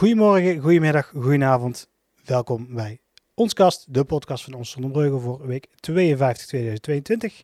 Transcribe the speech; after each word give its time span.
Goedemorgen, 0.00 0.58
goedemiddag, 0.58 1.12
goedenavond. 1.16 1.88
Welkom 2.24 2.74
bij 2.74 3.00
ons 3.34 3.52
kast, 3.52 3.94
de 3.94 4.04
podcast 4.04 4.44
van 4.44 4.54
ons 4.54 4.70
Zonnebreugel 4.70 5.20
voor 5.20 5.46
week 5.46 5.68
52 5.80 6.46
2022, 6.46 7.42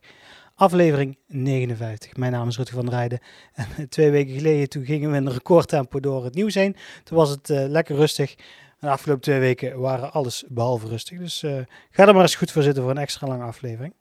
aflevering 0.55 1.17
59. 1.27 2.15
Mijn 2.15 2.31
naam 2.31 2.47
is 2.47 2.57
Rutger 2.57 2.75
van 2.75 2.85
der 2.85 2.93
Rijden 2.93 3.19
en 3.53 3.67
twee 3.89 4.11
weken 4.11 4.33
geleden 4.33 4.69
toen 4.69 4.85
gingen 4.85 5.11
we 5.11 5.17
in 5.17 5.27
recordtempo 5.27 5.99
door 5.99 6.23
het 6.23 6.33
nieuws 6.33 6.53
heen. 6.53 6.75
Toen 7.03 7.17
was 7.17 7.29
het 7.29 7.49
uh, 7.49 7.65
lekker 7.67 7.95
rustig. 7.95 8.35
De 8.79 8.89
afgelopen 8.89 9.23
twee 9.23 9.39
weken 9.39 9.79
waren 9.79 10.11
alles 10.11 10.43
behalve 10.47 10.87
rustig. 10.87 11.19
Dus 11.19 11.43
uh, 11.43 11.59
ga 11.91 12.07
er 12.07 12.13
maar 12.13 12.21
eens 12.21 12.35
goed 12.35 12.51
voor 12.51 12.63
zitten 12.63 12.83
voor 12.83 12.91
een 12.91 12.97
extra 12.97 13.27
lange 13.27 13.43
aflevering. 13.43 13.93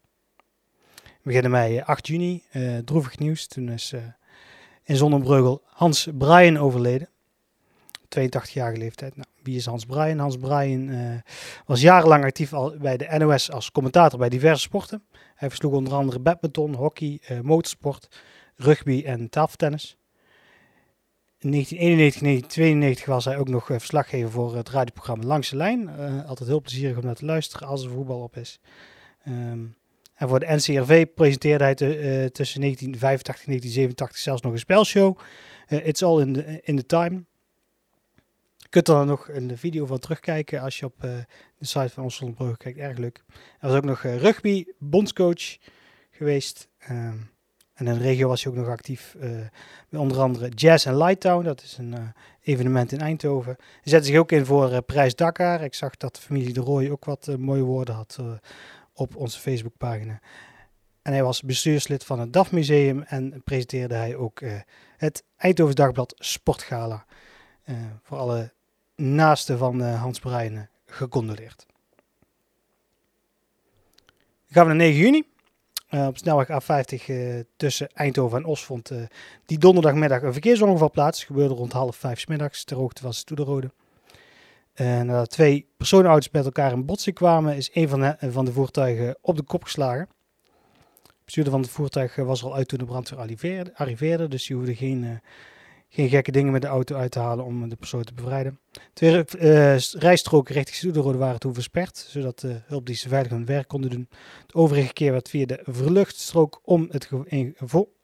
We 0.96 1.22
beginnen 1.22 1.50
bij 1.50 1.84
8 1.84 2.06
juni, 2.06 2.42
uh, 2.52 2.78
droevig 2.78 3.18
nieuws. 3.18 3.46
Toen 3.46 3.68
is 3.68 3.94
in 4.84 4.96
Zonnebreugel 4.96 5.62
Hans 5.64 6.08
Brian 6.18 6.58
overleden. 6.58 7.08
82-jarige 8.18 8.78
leeftijd. 8.78 9.16
Nou, 9.16 9.28
wie 9.42 9.56
is 9.56 9.66
Hans 9.66 9.84
Brian? 9.84 10.18
Hans 10.18 10.36
Brian 10.36 10.88
uh, 10.88 11.14
was 11.66 11.80
jarenlang 11.80 12.24
actief 12.24 12.52
al 12.52 12.76
bij 12.78 12.96
de 12.96 13.18
NOS 13.18 13.50
als 13.50 13.70
commentator 13.70 14.18
bij 14.18 14.28
diverse 14.28 14.62
sporten. 14.62 15.02
Hij 15.34 15.48
versloeg 15.48 15.72
onder 15.72 15.92
andere 15.92 16.18
badminton, 16.18 16.74
hockey, 16.74 17.20
uh, 17.30 17.40
motorsport, 17.40 18.08
rugby 18.56 19.02
en 19.06 19.28
tafeltennis. 19.28 19.96
In 21.38 21.50
1991, 21.50 22.20
1992 22.20 23.06
was 23.06 23.24
hij 23.24 23.38
ook 23.38 23.48
nog 23.48 23.68
uh, 23.68 23.76
verslaggever 23.78 24.30
voor 24.30 24.56
het 24.56 24.68
radioprogramma 24.68 25.24
Langs 25.24 25.50
de 25.50 25.56
Lijn. 25.56 25.88
altijd 26.26 26.48
heel 26.48 26.60
plezierig 26.60 26.96
om 26.96 27.04
naar 27.04 27.14
te 27.14 27.24
luisteren 27.24 27.68
als 27.68 27.84
er 27.84 27.90
voetbal 27.90 28.22
op 28.22 28.36
is. 28.36 28.60
Um, 29.28 29.76
en 30.14 30.28
voor 30.28 30.40
de 30.40 30.46
NCRV 30.54 31.06
presenteerde 31.14 31.64
hij 31.64 31.74
tussen 32.30 32.60
1985 32.60 33.34
en 33.34 33.50
1987 33.50 34.18
zelfs 34.18 34.42
nog 34.42 34.52
een 34.52 34.58
spelshow. 34.58 35.18
It's 35.68 36.02
All 36.02 36.20
in 36.20 36.32
the, 36.32 36.60
in 36.62 36.76
the 36.76 36.86
Time. 36.86 37.24
Kunt 38.76 38.88
er 38.88 39.06
nog 39.06 39.28
een 39.28 39.58
video 39.58 39.86
van 39.86 39.98
terugkijken 39.98 40.60
als 40.60 40.78
je 40.78 40.86
op 40.86 41.04
uh, 41.04 41.10
de 41.58 41.66
site 41.66 41.88
van 41.88 42.02
ons 42.02 42.22
Brugge 42.34 42.56
kijkt. 42.56 42.78
Erg 42.78 42.98
leuk. 42.98 43.24
Er 43.60 43.68
was 43.68 43.76
ook 43.76 43.84
nog 43.84 44.02
uh, 44.02 44.16
rugby, 44.16 44.64
bondscoach 44.78 45.56
geweest. 46.10 46.68
Um, 46.90 47.30
en 47.74 47.86
in 47.86 47.94
de 47.94 47.98
regio 47.98 48.28
was 48.28 48.44
hij 48.44 48.52
ook 48.52 48.58
nog 48.58 48.68
actief 48.68 49.14
uh, 49.16 49.22
bij 49.88 50.00
onder 50.00 50.20
andere 50.20 50.48
Jazz 50.48 50.86
en 50.86 50.96
Lighttown. 50.96 51.44
Dat 51.44 51.62
is 51.62 51.78
een 51.78 51.94
evenement 52.40 52.92
in 52.92 53.00
Eindhoven. 53.00 53.56
Hij 53.58 53.80
zette 53.82 54.06
zich 54.06 54.18
ook 54.18 54.32
in 54.32 54.46
voor 54.46 54.82
Prijs 54.82 55.14
Dakar. 55.14 55.62
Ik 55.62 55.74
zag 55.74 55.96
dat 55.96 56.14
de 56.14 56.20
familie 56.20 56.52
De 56.52 56.60
Rooij 56.60 56.90
ook 56.90 57.04
wat 57.04 57.36
mooie 57.38 57.62
woorden 57.62 57.94
had 57.94 58.18
op 58.92 59.16
onze 59.16 59.40
Facebookpagina. 59.40 60.20
En 61.02 61.12
hij 61.12 61.22
was 61.22 61.42
bestuurslid 61.42 62.04
van 62.04 62.20
het 62.20 62.32
DAF 62.32 62.52
Museum 62.52 63.02
en 63.02 63.42
presenteerde 63.44 63.94
hij 63.94 64.16
ook 64.16 64.40
het 64.96 65.24
Eindhoven 65.36 65.74
Dagblad 65.74 66.14
Sportgala. 66.18 67.06
voor 68.02 68.18
alle 68.18 68.54
naaste 68.96 69.56
van 69.56 69.80
uh, 69.80 70.00
Hans 70.00 70.18
Breinen 70.18 70.70
gecondoleerd. 70.86 71.66
Dan 74.06 74.48
gaan 74.48 74.66
we 74.66 74.68
naar 74.68 74.86
9 74.86 75.00
juni. 75.00 75.22
Uh, 75.90 76.06
op 76.06 76.16
snelweg 76.16 76.48
A50 76.48 77.06
uh, 77.06 77.40
tussen 77.56 77.88
Eindhoven 77.92 78.38
en 78.38 78.44
Os 78.44 78.64
vond 78.64 78.92
die 79.46 79.58
donderdagmiddag 79.58 80.22
een 80.22 80.32
verkeersongeval 80.32 80.90
plaats. 80.90 81.24
Gebeurde 81.24 81.54
rond 81.54 81.72
half 81.72 81.96
vijf 81.96 82.20
s 82.20 82.26
middags 82.26 82.64
ter 82.64 82.76
hoogte 82.76 83.02
van 83.02 83.14
Stoederode. 83.14 83.70
nadat 84.76 85.30
twee 85.30 85.68
personenauto's 85.76 86.30
met 86.30 86.44
elkaar 86.44 86.72
in 86.72 86.84
botsing 86.84 87.16
kwamen, 87.16 87.56
is 87.56 87.70
een 87.72 87.88
van 87.88 88.00
de, 88.00 88.16
van 88.30 88.44
de 88.44 88.52
voertuigen 88.52 89.16
op 89.20 89.36
de 89.36 89.42
kop 89.42 89.62
geslagen. 89.62 90.08
De 91.02 91.12
bestuurder 91.24 91.52
van 91.52 91.62
het 91.62 91.70
voertuig 91.70 92.16
was 92.16 92.44
al 92.44 92.54
uit 92.54 92.68
toen 92.68 92.78
de 92.78 92.84
brandweer 92.84 93.18
arriveerde, 93.18 93.72
arriveerde 93.74 94.28
dus 94.28 94.46
die 94.46 94.56
hoefde 94.56 94.74
geen 94.74 95.20
geen 95.88 96.08
gekke 96.08 96.32
dingen 96.32 96.52
met 96.52 96.62
de 96.62 96.68
auto 96.68 96.96
uit 96.96 97.10
te 97.10 97.18
halen 97.18 97.44
om 97.44 97.68
de 97.68 97.76
persoon 97.76 98.02
te 98.02 98.14
bevrijden. 98.14 98.60
Twee 98.92 99.24
uh, 99.38 99.78
rijstroken 99.78 100.54
richting 100.54 100.76
Stoederode 100.76 101.18
waren 101.18 101.40
toen 101.40 101.54
versperd, 101.54 101.96
zodat 101.96 102.38
de 102.40 102.60
hulpdiensten 102.66 103.10
veilig 103.10 103.32
hun 103.32 103.46
werk 103.46 103.68
konden 103.68 103.90
doen. 103.90 104.08
De 104.46 104.54
overige 104.54 104.92
keer 104.92 105.12
werd 105.12 105.28
via 105.28 105.46
de 105.46 105.60
verluchtstrook 105.62 106.60
om 106.64 106.86
het, 106.90 107.04
ge 107.04 107.54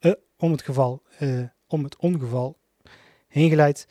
uh, 0.00 0.12
om 0.37 0.50
het, 0.50 0.62
geval, 0.62 1.03
uh, 1.20 1.44
om 1.66 1.84
het 1.84 1.97
ongeval 1.97 2.59
heen 3.28 3.48
geleid. 3.48 3.87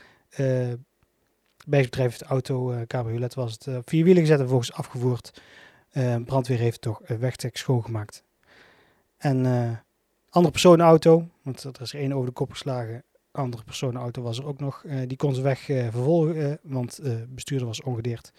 bij 1.65 1.79
het 1.79 1.89
bedrijf 1.89 2.17
de 2.17 2.25
auto 2.25 2.85
cabriolet 2.87 3.33
was 3.33 3.51
het 3.51 3.67
vier 3.85 4.03
wielen 4.03 4.21
gezet 4.21 4.39
en 4.39 4.47
vervolgens 4.47 4.73
afgevoerd. 4.73 5.41
brandweer 6.25 6.57
heeft 6.57 6.81
toch 6.81 7.01
wegtek 7.19 7.57
schoongemaakt. 7.57 8.23
En 9.17 9.45
andere 10.29 10.51
personenauto, 10.51 11.27
want 11.41 11.63
er 11.63 11.81
is 11.81 11.93
één 11.93 12.13
over 12.13 12.25
de 12.25 12.33
kop 12.33 12.51
geslagen, 12.51 13.03
andere 13.31 13.63
personenauto 13.63 14.21
was 14.21 14.37
er 14.37 14.45
ook 14.45 14.59
nog. 14.59 14.83
Uh, 14.83 15.01
die 15.07 15.17
kon 15.17 15.35
ze 15.35 15.41
weg 15.41 15.69
uh, 15.69 15.87
vervolgen, 15.91 16.35
uh, 16.35 16.53
want 16.61 17.03
de 17.03 17.25
bestuurder 17.29 17.67
was 17.67 17.81
ongedeerd. 17.81 18.31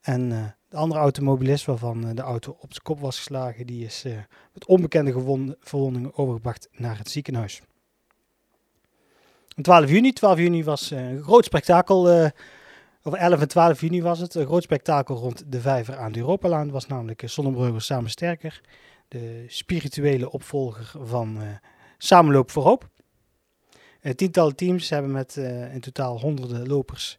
En 0.00 0.28
de 0.68 0.76
andere 0.76 1.00
automobilist, 1.00 1.64
waarvan 1.64 2.14
de 2.14 2.22
auto 2.22 2.56
op 2.60 2.72
zijn 2.72 2.82
kop 2.82 3.00
was 3.00 3.16
geslagen, 3.16 3.66
die 3.66 3.84
is 3.84 4.04
met 4.52 4.66
onbekende 4.66 5.12
verwondingen 5.60 6.16
overgebracht 6.16 6.68
naar 6.72 6.98
het 6.98 7.10
ziekenhuis. 7.10 7.62
12 9.60 9.90
juni, 9.90 10.12
12 10.12 10.38
juni 10.38 10.64
was 10.64 10.90
een 10.90 11.22
groot 11.22 11.44
spektakel, 11.44 12.30
of 13.02 13.12
11 13.12 13.40
en 13.40 13.48
12 13.48 13.80
juni 13.80 14.02
was 14.02 14.18
het, 14.18 14.34
een 14.34 14.46
groot 14.46 14.62
spektakel 14.62 15.16
rond 15.16 15.52
de 15.52 15.60
vijver 15.60 15.96
aan 15.96 16.12
de 16.12 16.18
Europalaan. 16.18 16.70
was 16.70 16.86
namelijk 16.86 17.22
Sonnenbrugger 17.24 17.82
Samen 17.82 18.10
Sterker, 18.10 18.60
de 19.08 19.44
spirituele 19.48 20.30
opvolger 20.30 20.92
van 21.02 21.38
Samenloop 21.98 22.50
voor 22.50 22.62
Hoop. 22.62 22.88
Tientallen 24.14 24.56
teams 24.56 24.90
hebben 24.90 25.10
met 25.10 25.36
uh, 25.36 25.74
in 25.74 25.80
totaal 25.80 26.20
honderden 26.20 26.66
lopers 26.66 27.18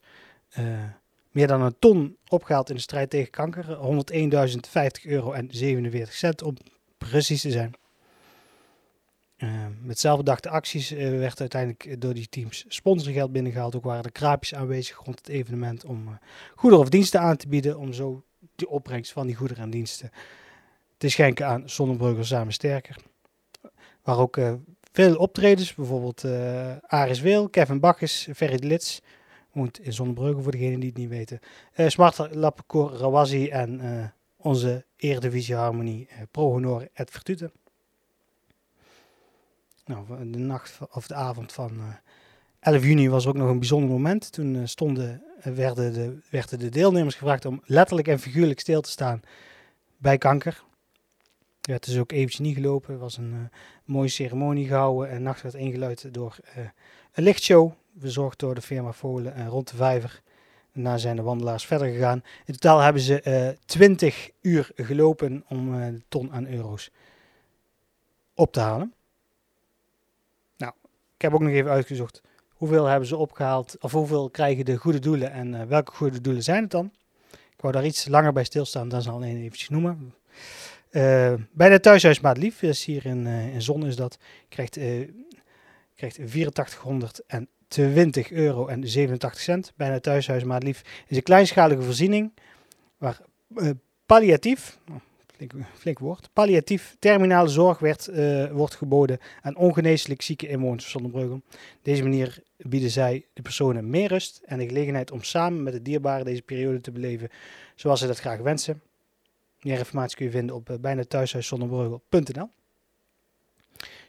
uh, 0.60 0.84
meer 1.32 1.48
dan 1.48 1.62
een 1.62 1.76
ton 1.80 2.18
opgehaald 2.28 2.70
in 2.70 2.76
de 2.76 2.82
strijd 2.82 3.10
tegen 3.10 3.32
kanker. 3.32 3.66
101.050 3.68 5.10
euro 5.10 5.32
en 5.32 5.48
47 5.52 6.14
cent 6.14 6.42
om 6.42 6.56
precies 6.98 7.42
te 7.42 7.52
zijn. 7.52 7.74
met 9.82 10.00
zelfbedachte 10.00 10.50
acties 10.50 10.90
werd 10.90 11.40
uiteindelijk 11.40 12.02
door 12.02 12.14
die 12.14 12.30
teams 12.30 12.66
sponsorgeld 12.68 13.32
binnengehaald. 13.32 13.76
Ook 13.76 13.84
waren 13.84 14.04
er 14.04 14.12
kraapjes 14.12 14.56
aanwezig 14.56 14.98
rond 15.04 15.18
het 15.18 15.28
evenement 15.28 15.86
om 15.86 16.20
goederen 16.56 16.84
of 16.84 16.90
diensten 16.90 17.22
aan 17.22 17.38
te 17.38 17.48
bieden. 17.48 17.78
Om 17.78 17.94
zo 17.94 18.24
de 18.56 18.70
opbrengst 18.70 19.12
van 19.12 19.28
die 19.28 19.36
goederen 19.36 19.64
en 19.64 19.70
diensten 19.70 20.12
te 20.98 21.10
schenken 21.10 21.48
aan 21.48 21.70
Zonnebrugger 21.70 22.26
Samen 22.26 22.54
Sterker. 22.54 22.98
Waar 24.04 24.18
ook 24.18 24.38
veel 25.04 25.16
optredens, 25.16 25.76
bijvoorbeeld 25.76 26.24
uh, 26.24 26.78
Aris 26.82 27.20
Wil, 27.20 27.50
Kevin 27.50 27.80
Bakkes, 27.80 28.28
Ferry 28.36 28.68
Lits. 28.68 29.02
Woont 29.52 29.80
in 29.80 29.94
Zonnebrugge 29.94 30.42
voor 30.42 30.52
degenen 30.52 30.80
die 30.80 30.90
het 30.90 30.98
niet 30.98 31.10
weten. 31.10 31.40
Uh, 31.76 31.88
Smart 31.88 32.36
Lappekoor 32.36 32.92
Rawazi 32.92 33.48
en 33.48 33.86
uh, 33.86 34.06
onze 34.38 34.86
Eredivisie 34.96 35.56
Harmonie 35.56 36.08
Pro 36.32 36.50
Honor 36.50 36.88
Ed 36.94 37.12
Vertute. 37.12 37.52
Nou, 39.86 40.32
de 40.32 40.38
nacht 40.38 40.78
of 40.92 41.08
de 41.08 41.16
avond 41.16 41.54
van 41.54 41.82
11 42.60 42.84
juni 42.84 43.10
was 43.10 43.28
ook 43.28 43.36
nog 43.36 43.50
een 43.50 43.60
bijzonder 43.60 43.90
moment. 43.90 44.32
Toen 44.32 44.68
stonden, 44.68 45.24
werden, 45.44 45.94
de, 45.94 46.20
werden 46.30 46.60
de 46.60 46.70
deelnemers 46.70 47.16
gevraagd 47.16 47.46
om 47.46 47.62
letterlijk 47.66 48.08
en 48.08 48.20
figuurlijk 48.20 48.60
stil 48.60 48.82
te 48.82 48.90
staan 48.90 49.22
bij 49.98 50.18
kanker. 50.18 50.64
Ja, 51.68 51.74
het 51.74 51.88
is 51.88 51.98
ook 51.98 52.12
eventjes 52.12 52.40
niet 52.40 52.56
gelopen. 52.56 52.94
Er 52.94 53.00
was 53.00 53.18
een 53.18 53.34
uh, 53.34 53.40
mooie 53.86 54.08
ceremonie 54.08 54.68
gehouden. 54.68 55.10
En 55.10 55.24
nacht 55.24 55.42
werd 55.42 55.56
ingeluid 55.56 56.14
door 56.14 56.36
uh, 56.58 56.64
een 57.14 57.24
lichtshow. 57.24 57.72
Verzorgd 58.00 58.40
door 58.40 58.56
de 58.56 58.62
firma 58.62 58.92
Volen 58.92 59.34
uh, 59.38 59.48
rond 59.48 59.70
de 59.70 59.76
vijver. 59.76 60.22
Daarna 60.74 60.98
zijn 60.98 61.16
de 61.16 61.22
wandelaars 61.22 61.66
verder 61.66 61.88
gegaan. 61.88 62.24
In 62.46 62.54
totaal 62.54 62.80
hebben 62.80 63.02
ze 63.02 63.56
20 63.66 64.30
uur 64.42 64.72
gelopen 64.76 65.44
om 65.48 65.72
de 65.72 66.02
ton 66.08 66.32
aan 66.32 66.48
euro's 66.48 66.92
op 68.34 68.52
te 68.52 68.60
halen. 68.60 68.94
Nou, 70.58 70.74
ik 71.16 71.22
heb 71.22 71.34
ook 71.34 71.42
nog 71.42 71.52
even 71.52 71.72
uitgezocht 71.72 72.22
hoeveel 72.54 72.86
hebben 72.86 73.08
ze 73.08 73.18
opgehaald. 73.18 73.78
Of 73.80 73.92
hoeveel 73.92 74.30
krijgen 74.30 74.66
de 74.66 74.76
goede 74.78 75.00
doelen 75.00 75.32
en 75.32 75.68
welke 75.68 75.92
goede 75.92 76.22
doelen 76.22 76.44
zijn 76.44 76.62
het 76.62 76.72
dan. 76.72 76.92
Ik 77.32 77.62
wou 77.62 77.74
daar 77.74 77.86
iets 77.86 78.08
langer 78.08 78.34
bij 78.34 78.44
stilstaan 78.44 78.90
dan 78.90 79.02
ze 79.02 79.10
alleen 79.10 79.38
eventjes 79.38 79.70
noemen. 79.70 80.14
Uh, 80.92 81.34
bij 81.52 81.70
de 81.70 81.80
thuishuismaat 81.80 82.38
Lief, 82.38 82.62
is 82.62 82.86
hier 82.86 83.06
in, 83.06 83.26
uh, 83.26 83.54
in 83.54 83.62
Zon 83.62 83.86
is 83.86 83.96
dat, 83.96 84.18
krijgt, 84.50 84.78
uh, 84.78 85.08
krijgt 85.96 86.20
8420 86.20 88.32
euro 88.32 88.68
en 88.68 88.88
87 88.88 89.42
cent. 89.42 89.74
Bij 89.76 89.94
de 89.94 90.00
thuishuismaat 90.00 90.64
Lief 90.64 90.82
is 91.08 91.18
een 91.18 91.24
kleinschalige 91.24 91.82
voorziening 91.82 92.34
waar 92.98 93.22
palliatief, 94.06 94.80
oh, 94.90 94.96
flink, 95.74 96.00
woord, 96.00 96.30
palliatief 96.34 96.96
terminale 97.00 97.48
zorg 97.48 97.80
werd, 97.80 98.10
wordt 98.52 98.76
geboden 98.76 99.20
aan 99.42 99.56
ongeneeslijk 99.56 100.22
zieke 100.22 100.48
inwoners 100.48 100.84
van 100.84 100.92
Zonnebreugel. 100.92 101.36
Op 101.36 101.44
deze 101.82 102.04
manier 102.04 102.44
bieden 102.58 102.90
zij 102.90 103.26
de 103.34 103.42
personen 103.42 103.90
meer 103.90 104.08
rust 104.08 104.42
en 104.46 104.58
de 104.58 104.68
gelegenheid 104.68 105.12
om 105.12 105.24
samen 105.24 105.64
met 105.64 105.74
de 105.74 105.82
dierbaren 105.82 106.26
deze 106.26 106.42
periode 106.42 106.82
te 106.82 106.92
beleven 106.92 107.30
zoals 107.76 108.00
ze 108.00 108.08
dat 108.08 108.20
graag 108.20 108.40
wensen. 108.40 108.82
Meer 109.62 109.78
informatie 109.78 110.18
kun 110.18 110.26
je 110.26 110.32
vinden 110.32 110.56
op 110.56 110.70
uh, 110.70 110.78
bijna 110.78 111.04
thuishuiszonnebreugel.nl. 111.04 112.50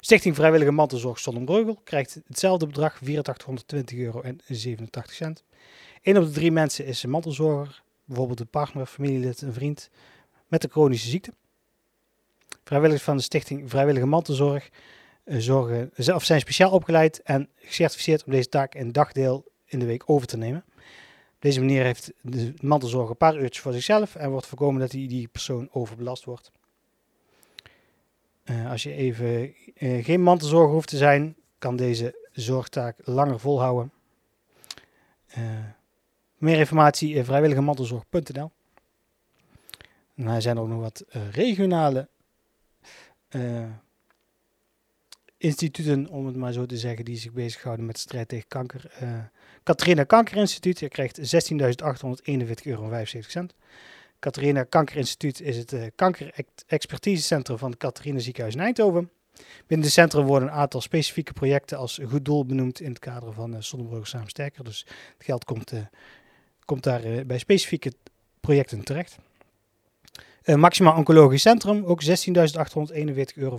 Stichting 0.01 0.35
Vrijwillige 0.35 0.71
Mantelzorg 0.71 1.19
Zonnebreugel 1.19 1.81
krijgt 1.85 2.21
hetzelfde 2.27 2.67
bedrag, 2.67 2.93
8420 2.93 3.99
euro 3.99 4.21
en 4.21 4.41
87 4.47 5.15
cent. 5.15 5.45
Een 6.03 6.19
op 6.19 6.25
de 6.25 6.31
drie 6.31 6.53
mensen 6.53 6.87
is 6.87 7.03
een 7.03 7.11
mantelzorger, 7.11 7.83
bijvoorbeeld 8.05 8.41
een 8.41 8.49
partner, 8.49 8.87
familielid, 8.87 9.41
een 9.41 9.53
vriend 9.53 9.91
met 10.47 10.65
een 10.65 10.71
chronische 10.71 11.09
ziekte. 11.09 11.33
Vrijwilligers 12.65 13.05
van 13.05 13.17
de 13.17 13.23
Stichting 13.23 13.71
Vrijwillige 13.71 14.07
Mantelzorg 14.07 14.69
uh, 15.25 15.39
zorgen, 15.39 15.91
of 16.15 16.25
zijn 16.25 16.41
speciaal 16.41 16.71
opgeleid 16.71 17.23
en 17.23 17.49
gecertificeerd 17.55 18.25
om 18.25 18.33
deze 18.33 18.49
taak 18.49 18.75
een 18.75 18.93
dagdeel 18.93 19.45
in 19.65 19.79
de 19.79 19.87
week 19.87 20.03
over 20.07 20.27
te 20.27 20.37
nemen. 20.37 20.65
Deze 21.39 21.61
manier 21.61 21.83
heeft 21.83 22.13
de 22.21 22.55
mantelzorger 22.61 23.11
een 23.11 23.17
paar 23.17 23.37
uurtjes 23.37 23.63
voor 23.63 23.73
zichzelf 23.73 24.15
en 24.15 24.31
wordt 24.31 24.47
voorkomen 24.47 24.81
dat 24.81 24.91
die, 24.91 25.09
die 25.09 25.29
persoon 25.29 25.69
overbelast 25.73 26.25
wordt. 26.25 26.53
Uh, 28.45 28.71
als 28.71 28.83
je 28.83 28.93
even 28.93 29.55
uh, 29.79 30.05
geen 30.05 30.23
mantelzorger 30.23 30.73
hoeft 30.73 30.89
te 30.89 30.97
zijn, 30.97 31.37
kan 31.59 31.77
deze 31.77 32.29
zorgtaak 32.33 32.97
langer 33.05 33.41
volhouden. 33.41 33.93
Uh, 35.39 35.45
meer 36.37 36.59
informatie 36.59 37.25
vrijwilligemantelzorg.nl. 37.25 38.51
Er 40.15 40.43
zijn 40.43 40.59
ook 40.59 40.69
nog 40.69 40.81
wat 40.81 41.05
regionale 41.31 42.09
instituten, 45.37 46.09
om 46.09 46.27
het 46.27 46.37
maar 46.37 46.53
zo 46.53 46.67
te 46.67 46.77
zeggen, 46.77 47.05
die 47.05 47.17
zich 47.17 47.33
bezighouden 47.33 47.87
met 47.87 47.99
strijd 47.99 48.29
tegen 48.29 48.49
kanker. 48.49 48.91
Catharina 49.69 50.05
Kankerinstituut, 50.05 50.79
je 50.79 50.89
krijgt 50.89 51.19
16.841,75 51.19 52.65
euro. 52.65 53.03
Catharina 54.19 54.63
Kankerinstituut 54.63 55.41
is 55.41 55.57
het 55.57 55.73
uh, 55.73 55.83
kankerexpertisecentrum 55.95 57.59
van 57.59 57.71
het 57.71 57.79
Catharina 57.79 58.19
Ziekenhuis 58.19 58.55
in 58.55 58.61
Eindhoven. 58.61 59.11
Binnen 59.67 59.87
het 59.87 59.95
centrum 59.95 60.25
worden 60.25 60.49
een 60.49 60.55
aantal 60.55 60.81
specifieke 60.81 61.33
projecten 61.33 61.79
als 61.79 62.01
goed 62.09 62.25
doel 62.25 62.47
benoemd 62.47 62.81
in 62.81 62.89
het 62.89 62.99
kader 62.99 63.33
van 63.33 63.55
uh, 63.55 64.03
Samen 64.03 64.29
Sterker. 64.29 64.65
Dus 64.65 64.87
het 65.17 65.25
geld 65.25 65.45
komt, 65.45 65.73
uh, 65.73 65.81
komt 66.65 66.83
daar 66.83 67.27
bij 67.27 67.39
specifieke 67.39 67.93
projecten 68.41 68.85
terecht. 68.85 69.19
Maxima 70.45 70.97
Oncologisch 70.97 71.43
Centrum, 71.43 71.85
ook 71.85 72.03
16.841,75 72.05 72.11
euro. 73.35 73.59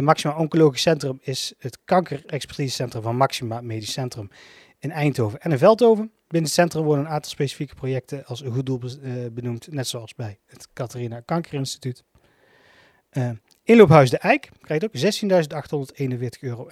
Maxima 0.00 0.36
Oncologisch 0.36 0.82
Centrum 0.82 1.18
is 1.20 1.52
het 1.58 1.78
kankerexpertisecentrum 1.84 3.02
van 3.02 3.16
Maxima 3.16 3.60
Medisch 3.60 3.92
Centrum 3.92 4.30
in 4.82 4.90
Eindhoven 4.90 5.40
en 5.40 5.50
in 5.50 5.58
Veldhoven. 5.58 6.12
Binnen 6.28 6.50
het 6.50 6.58
centrum 6.58 6.84
worden 6.84 7.04
een 7.04 7.10
aantal 7.10 7.30
specifieke 7.30 7.74
projecten 7.74 8.24
als 8.24 8.40
een 8.40 8.52
goed 8.52 8.66
doel 8.66 8.80
uh, 8.82 9.26
benoemd, 9.32 9.72
net 9.72 9.86
zoals 9.86 10.14
bij 10.14 10.38
het 10.46 10.68
Catharina 10.72 11.20
Kankerinstituut. 11.20 12.04
Uh, 13.12 13.30
Inloophuis 13.62 14.10
de 14.10 14.18
Eik 14.18 14.50
krijgt 14.60 14.84
ook 14.84 14.96
16.841,75 14.96 16.40
euro. 16.40 16.68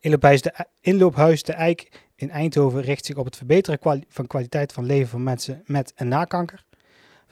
Inloophuis 0.00 0.42
de, 0.42 0.66
Inloophuis 0.80 1.42
de 1.42 1.52
Eik 1.52 1.88
in 2.16 2.30
Eindhoven 2.30 2.82
richt 2.82 3.04
zich 3.06 3.16
op 3.16 3.24
het 3.24 3.36
verbeteren 3.36 4.04
van 4.08 4.26
kwaliteit 4.26 4.72
van 4.72 4.84
leven 4.84 5.08
van 5.08 5.22
mensen 5.22 5.62
met 5.66 5.92
en 5.94 6.08
na 6.08 6.24
kanker. 6.24 6.64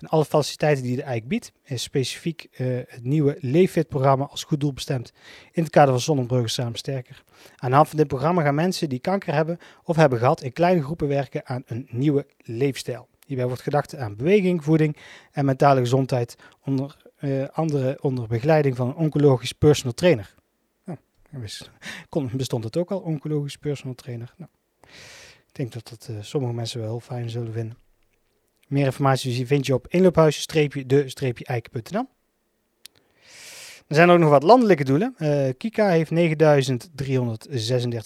Van 0.00 0.08
alle 0.08 0.24
faciliteiten 0.24 0.84
die 0.84 0.96
de 0.96 1.02
EIK 1.02 1.28
biedt, 1.28 1.52
is 1.64 1.82
specifiek 1.82 2.48
uh, 2.52 2.80
het 2.86 3.04
nieuwe 3.04 3.36
Leefit-programma 3.40 4.24
als 4.24 4.44
goed 4.44 4.60
doel 4.60 4.72
bestemd 4.72 5.12
in 5.52 5.62
het 5.62 5.72
kader 5.72 5.90
van 5.90 6.00
Zonnebruggen 6.00 6.50
Samen 6.50 6.78
Sterker. 6.78 7.22
Aan 7.56 7.70
de 7.70 7.76
hand 7.76 7.88
van 7.88 7.96
dit 7.96 8.06
programma 8.06 8.42
gaan 8.42 8.54
mensen 8.54 8.88
die 8.88 8.98
kanker 8.98 9.34
hebben 9.34 9.58
of 9.84 9.96
hebben 9.96 10.18
gehad 10.18 10.42
in 10.42 10.52
kleine 10.52 10.82
groepen 10.82 11.08
werken 11.08 11.46
aan 11.46 11.62
een 11.66 11.88
nieuwe 11.90 12.26
leefstijl. 12.38 13.08
Hierbij 13.26 13.46
wordt 13.46 13.62
gedacht 13.62 13.96
aan 13.96 14.16
beweging, 14.16 14.64
voeding 14.64 14.96
en 15.32 15.44
mentale 15.44 15.80
gezondheid, 15.80 16.36
onder 16.64 16.96
uh, 17.20 17.48
andere 17.48 17.98
onder 18.00 18.28
begeleiding 18.28 18.76
van 18.76 18.88
een 18.88 18.94
oncologisch 18.94 19.52
personal 19.52 19.94
trainer. 19.94 20.34
Oh, 20.86 22.32
bestond 22.36 22.64
het 22.64 22.76
ook 22.76 22.90
al, 22.90 22.98
oncologisch 22.98 23.56
personal 23.56 23.94
trainer? 23.94 24.34
Nou. 24.36 24.50
Ik 25.46 25.56
denk 25.56 25.72
dat 25.72 25.88
dat 25.88 26.08
uh, 26.10 26.16
sommige 26.20 26.54
mensen 26.54 26.80
wel 26.80 26.88
heel 26.88 27.00
fijn 27.00 27.30
zullen 27.30 27.52
vinden. 27.52 27.89
Meer 28.70 28.84
informatie 28.84 29.46
vind 29.46 29.66
je 29.66 29.74
op 29.74 29.86
inloophuis-de-eik.nl. 29.88 32.06
Er 33.86 33.94
zijn 33.94 34.10
ook 34.10 34.18
nog 34.18 34.30
wat 34.30 34.42
landelijke 34.42 34.84
doelen. 34.84 35.14
Uh, 35.18 35.48
Kika 35.56 35.88
heeft 35.88 36.10
9.336 36.10 36.16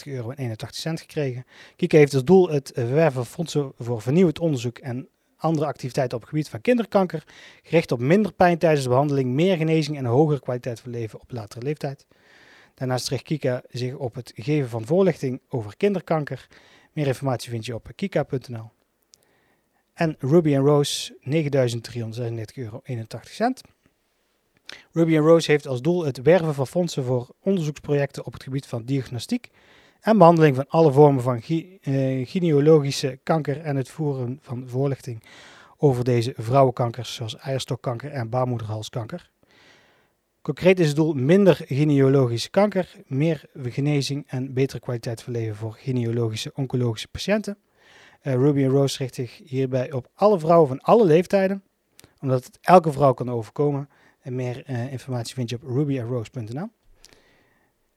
euro 0.04 0.30
en 0.30 0.36
81 0.36 0.74
cent 0.74 1.00
gekregen. 1.00 1.44
Kika 1.76 1.96
heeft 1.96 2.14
als 2.14 2.24
doel 2.24 2.50
het 2.50 2.72
verwerven 2.74 3.26
fondsen 3.26 3.72
voor 3.78 4.02
vernieuwd 4.02 4.38
onderzoek 4.38 4.78
en 4.78 5.08
andere 5.36 5.66
activiteiten 5.66 6.16
op 6.16 6.22
het 6.22 6.30
gebied 6.30 6.48
van 6.48 6.60
kinderkanker, 6.60 7.24
gericht 7.62 7.92
op 7.92 8.00
minder 8.00 8.32
pijn 8.32 8.58
tijdens 8.58 8.82
de 8.82 8.88
behandeling, 8.88 9.30
meer 9.30 9.56
genezing 9.56 9.96
en 9.96 10.04
een 10.04 10.10
hogere 10.10 10.40
kwaliteit 10.40 10.80
van 10.80 10.90
leven 10.90 11.20
op 11.20 11.32
latere 11.32 11.64
leeftijd. 11.64 12.06
Daarnaast 12.74 13.08
richt 13.08 13.22
Kika 13.22 13.62
zich 13.70 13.94
op 13.94 14.14
het 14.14 14.32
geven 14.34 14.68
van 14.68 14.84
voorlichting 14.84 15.40
over 15.48 15.76
kinderkanker 15.76 16.46
meer 16.92 17.06
informatie 17.06 17.50
vind 17.50 17.66
je 17.66 17.74
op 17.74 17.90
kika.nl. 17.94 18.70
En 19.94 20.16
Ruby 20.18 20.54
Rose 20.54 21.16
9.336,81 21.20 22.54
euro. 22.54 22.82
Ruby 24.92 25.16
Rose 25.16 25.50
heeft 25.50 25.66
als 25.66 25.82
doel 25.82 26.04
het 26.04 26.22
werven 26.22 26.54
van 26.54 26.66
fondsen 26.66 27.04
voor 27.04 27.28
onderzoeksprojecten 27.40 28.24
op 28.24 28.32
het 28.32 28.42
gebied 28.42 28.66
van 28.66 28.84
diagnostiek 28.84 29.48
en 30.00 30.18
behandeling 30.18 30.56
van 30.56 30.68
alle 30.68 30.92
vormen 30.92 31.22
van 31.22 31.42
uh, 31.48 33.12
kanker 33.22 33.60
en 33.60 33.76
het 33.76 33.88
voeren 33.88 34.38
van 34.42 34.68
voorlichting 34.68 35.22
over 35.76 36.04
deze 36.04 36.32
vrouwenkankers 36.36 37.14
zoals 37.14 37.36
eierstokkanker 37.36 38.10
en 38.10 38.28
baarmoederhalskanker. 38.28 39.30
Concreet 40.42 40.80
is 40.80 40.86
het 40.86 40.96
doel 40.96 41.12
minder 41.12 41.60
gynaecologische 41.66 42.50
kanker, 42.50 42.94
meer 43.06 43.44
genezing 43.54 44.24
en 44.26 44.52
betere 44.52 44.80
kwaliteit 44.80 45.22
van 45.22 45.32
leven 45.32 45.56
voor 45.56 45.72
gynaecologische 45.72 46.52
oncologische 46.54 47.08
patiënten. 47.08 47.58
Uh, 48.24 48.34
Ruby 48.34 48.64
Rose 48.64 48.98
richt 48.98 49.14
zich 49.14 49.40
hierbij 49.44 49.92
op 49.92 50.08
alle 50.14 50.38
vrouwen 50.38 50.68
van 50.68 50.80
alle 50.80 51.04
leeftijden, 51.04 51.62
omdat 52.20 52.44
het 52.44 52.58
elke 52.60 52.92
vrouw 52.92 53.12
kan 53.12 53.30
overkomen. 53.30 53.88
En 54.20 54.34
meer 54.34 54.70
uh, 54.70 54.92
informatie 54.92 55.34
vind 55.34 55.50
je 55.50 55.56
op 55.56 55.62
rubyandrose.nl. 55.62 56.68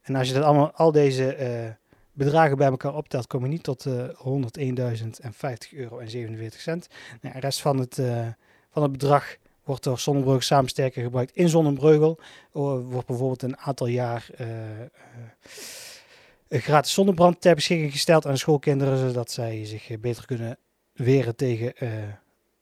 En 0.02 0.16
als 0.16 0.28
je 0.28 0.34
dat 0.34 0.44
allemaal, 0.44 0.72
al 0.72 0.92
deze 0.92 1.38
uh, 1.40 1.70
bedragen 2.12 2.58
bij 2.58 2.68
elkaar 2.68 2.96
optelt, 2.96 3.28
kom 3.28 3.42
je 3.42 3.48
niet 3.48 3.64
tot 3.64 3.86
101.050 3.88 3.94
euro 5.72 5.98
en 6.00 6.10
47 6.10 6.62
cent. 6.62 6.88
Nou, 7.22 7.34
de 7.34 7.40
rest 7.40 7.62
van 7.62 7.80
het, 7.80 7.96
van 8.70 8.82
het 8.82 8.92
bedrag 8.92 9.38
wordt 9.64 9.84
door 9.84 10.00
Zonnebreugel 10.00 10.42
samensterker 10.42 11.04
gebruikt 11.04 11.36
in 11.36 11.50
Zonnebreugel. 11.50 12.20
wordt 12.52 13.08
bijvoorbeeld 13.08 13.42
een 13.42 13.58
aantal 13.58 13.88
jaar 13.88 14.30
gratis 16.50 16.94
zonnebrand 16.94 17.42
ter 17.42 17.56
beschikking 17.56 17.92
gesteld 17.92 18.26
aan 18.26 18.38
schoolkinderen, 18.38 18.98
zodat 18.98 19.32
zij 19.32 19.66
zich 19.66 20.00
beter 20.00 20.26
kunnen 20.26 20.58
weren 20.94 21.36
tegen 21.36 21.74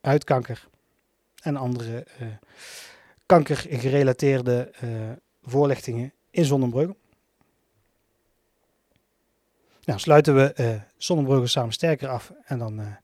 huidkanker 0.02 0.68
en 1.42 1.56
andere 1.56 2.08
kankergerelateerde 3.26 4.72
voorlichtingen 5.44 6.14
in 6.32 6.46
Zonnebreugel. 6.46 6.96
Nou, 9.86 10.00
sluiten 10.00 10.36
we 10.36 10.82
uh, 10.98 11.46
samen 11.48 11.74
sterker 11.74 12.08
af 12.08 12.32
en 12.46 12.60
dan 12.60 12.98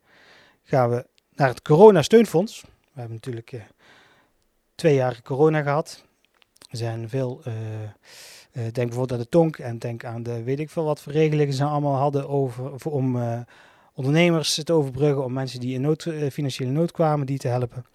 gaan 0.64 0.90
we 0.90 1.08
naar 1.36 1.48
het 1.48 1.62
Corona 1.62 2.02
Steunfonds. 2.02 2.62
We 2.62 3.00
hebben 3.00 3.14
natuurlijk 3.14 3.66
twee 4.76 4.96
jaar 4.96 5.22
corona 5.22 5.62
gehad. 5.62 6.06
Er 6.70 6.78
zijn 6.78 7.10
veel, 7.10 7.44
uh, 8.54 8.64
denk 8.64 8.74
bijvoorbeeld 8.74 9.12
aan 9.12 9.18
de 9.18 9.30
tonk 9.30 9.58
en 9.58 9.78
denk 9.78 10.06
aan 10.06 10.24
de 10.24 10.44
weet 10.44 10.60
ik 10.60 10.70
veel 10.70 10.84
wat 10.84 11.02
voor 11.02 11.12
regelingen 11.12 11.54
ze 11.54 11.64
allemaal 11.64 11.96
hadden 11.96 12.30
over, 12.30 12.90
om 12.92 13.16
uh, 13.16 13.40
ondernemers 13.94 14.64
te 14.64 14.74
overbruggen, 14.74 15.24
om 15.24 15.34
mensen 15.34 15.60
die 15.60 15.74
in 15.74 15.82
nood, 15.82 16.08
financiële 16.32 16.72
nood 16.72 16.92
kwamen, 16.92 17.26
die 17.26 17.38
te 17.38 17.48
helpen. 17.48 17.86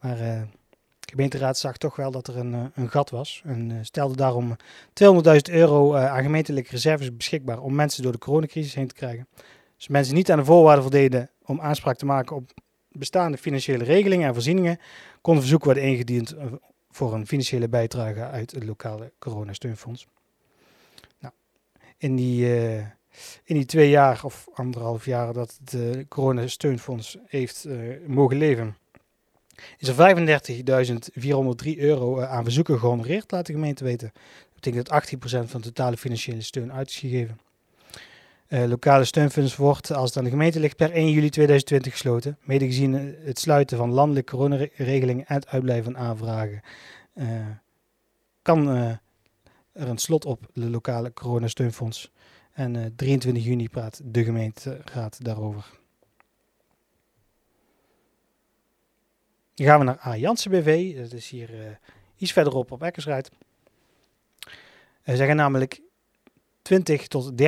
Maar 0.00 0.16
de 0.16 1.10
gemeenteraad 1.10 1.58
zag 1.58 1.76
toch 1.76 1.96
wel 1.96 2.10
dat 2.10 2.26
er 2.26 2.36
een, 2.36 2.70
een 2.74 2.90
gat 2.90 3.10
was 3.10 3.42
en 3.44 3.78
stelde 3.82 4.16
daarom 4.16 4.56
200.000 5.04 5.38
euro 5.50 5.94
aan 5.94 6.22
gemeentelijke 6.22 6.70
reserves 6.70 7.16
beschikbaar 7.16 7.60
om 7.60 7.74
mensen 7.74 8.02
door 8.02 8.12
de 8.12 8.18
coronacrisis 8.18 8.74
heen 8.74 8.88
te 8.88 8.94
krijgen. 8.94 9.28
Dus 9.76 9.88
mensen 9.88 10.14
niet 10.14 10.30
aan 10.30 10.38
de 10.38 10.44
voorwaarden 10.44 10.82
voldeden 10.82 11.30
om 11.44 11.60
aanspraak 11.60 11.96
te 11.96 12.06
maken 12.06 12.36
op 12.36 12.52
bestaande 12.98 13.38
financiële 13.38 13.84
regelingen 13.84 14.26
en 14.26 14.34
voorzieningen 14.34 14.78
kon 15.20 15.34
een 15.34 15.40
verzoek 15.40 15.64
worden 15.64 15.82
ingediend 15.82 16.32
eh, 16.32 16.46
voor 16.90 17.14
een 17.14 17.26
financiële 17.26 17.68
bijdrage 17.68 18.24
uit 18.24 18.50
het 18.50 18.64
lokale 18.64 19.12
coronasteunfonds. 19.18 20.06
Nou, 21.20 21.34
in, 21.96 22.16
die, 22.16 22.46
uh, 22.46 22.78
in 23.44 23.54
die 23.54 23.64
twee 23.64 23.90
jaar 23.90 24.24
of 24.24 24.48
anderhalf 24.54 25.04
jaar 25.04 25.32
dat 25.32 25.58
het 25.60 25.72
uh, 25.72 26.04
coronasteunfonds 26.08 27.16
heeft 27.26 27.64
uh, 27.66 28.06
mogen 28.06 28.36
leven, 28.36 28.76
is 29.78 29.88
er 29.88 30.16
35.403 31.74 31.78
euro 31.78 32.20
aan 32.20 32.44
verzoeken 32.44 32.78
gehonoreerd, 32.78 33.30
laat 33.30 33.46
de 33.46 33.52
gemeente 33.52 33.84
weten. 33.84 34.12
Dat 34.12 34.54
betekent 34.54 34.88
dat 34.88 35.46
18% 35.46 35.50
van 35.50 35.60
de 35.60 35.66
totale 35.66 35.96
financiële 35.96 36.42
steun 36.42 36.72
uit 36.72 36.88
is 36.88 36.96
gegeven. 36.96 37.40
Uh, 38.48 38.64
lokale 38.64 39.04
steunfonds 39.04 39.56
wordt, 39.56 39.92
als 39.92 40.08
het 40.08 40.18
aan 40.18 40.24
de 40.24 40.30
gemeente 40.30 40.60
ligt, 40.60 40.76
per 40.76 40.90
1 40.90 41.10
juli 41.10 41.28
2020 41.28 41.92
gesloten. 41.92 42.38
Mede 42.40 42.64
gezien 42.64 42.92
het 43.24 43.38
sluiten 43.38 43.76
van 43.76 43.92
landelijke 43.92 44.30
coronaregelingen 44.30 45.26
en 45.26 45.34
het 45.34 45.46
uitblijven 45.46 45.92
van 45.92 46.02
aanvragen. 46.02 46.60
Uh, 47.14 47.46
kan 48.42 48.68
er 48.68 49.00
een 49.72 49.98
slot 49.98 50.24
op 50.24 50.50
de 50.52 50.70
lokale 50.70 51.12
coronasteunfonds. 51.12 52.12
En 52.52 52.92
23 52.96 53.44
juni 53.44 53.68
praat 53.68 54.00
de 54.04 54.24
gemeenteraad 54.24 55.24
daarover. 55.24 55.70
Dan 59.54 59.66
gaan 59.66 59.78
we 59.78 59.84
naar 59.84 60.00
A. 60.06 60.16
Janssen 60.16 60.50
BV. 60.50 60.96
Dat 60.96 61.12
is 61.12 61.30
hier 61.30 61.54
uh, 61.54 61.60
iets 62.16 62.32
verderop 62.32 62.70
op 62.70 62.82
Eckersruid. 62.82 63.30
Ze 65.04 65.16
zeggen 65.16 65.36
namelijk 65.36 65.80
20 66.62 67.06
tot 67.06 67.38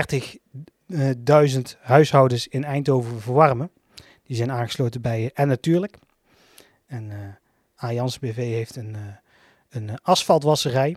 30.000 0.93 1.61
huishoudens 1.81 2.49
in 2.49 2.65
Eindhoven 2.65 3.21
verwarmen. 3.21 3.71
Die 4.23 4.37
zijn 4.37 4.51
aangesloten 4.51 5.01
bij 5.01 5.31
En 5.35 5.49
Natuurlijk. 5.49 5.97
En 6.87 7.11
uh, 7.11 7.85
A. 7.85 7.93
Janssen 7.93 8.21
BV 8.21 8.37
heeft 8.37 8.77
een, 8.77 8.95
uh, 8.95 9.01
een 9.69 10.01
asfaltwasserij. 10.03 10.97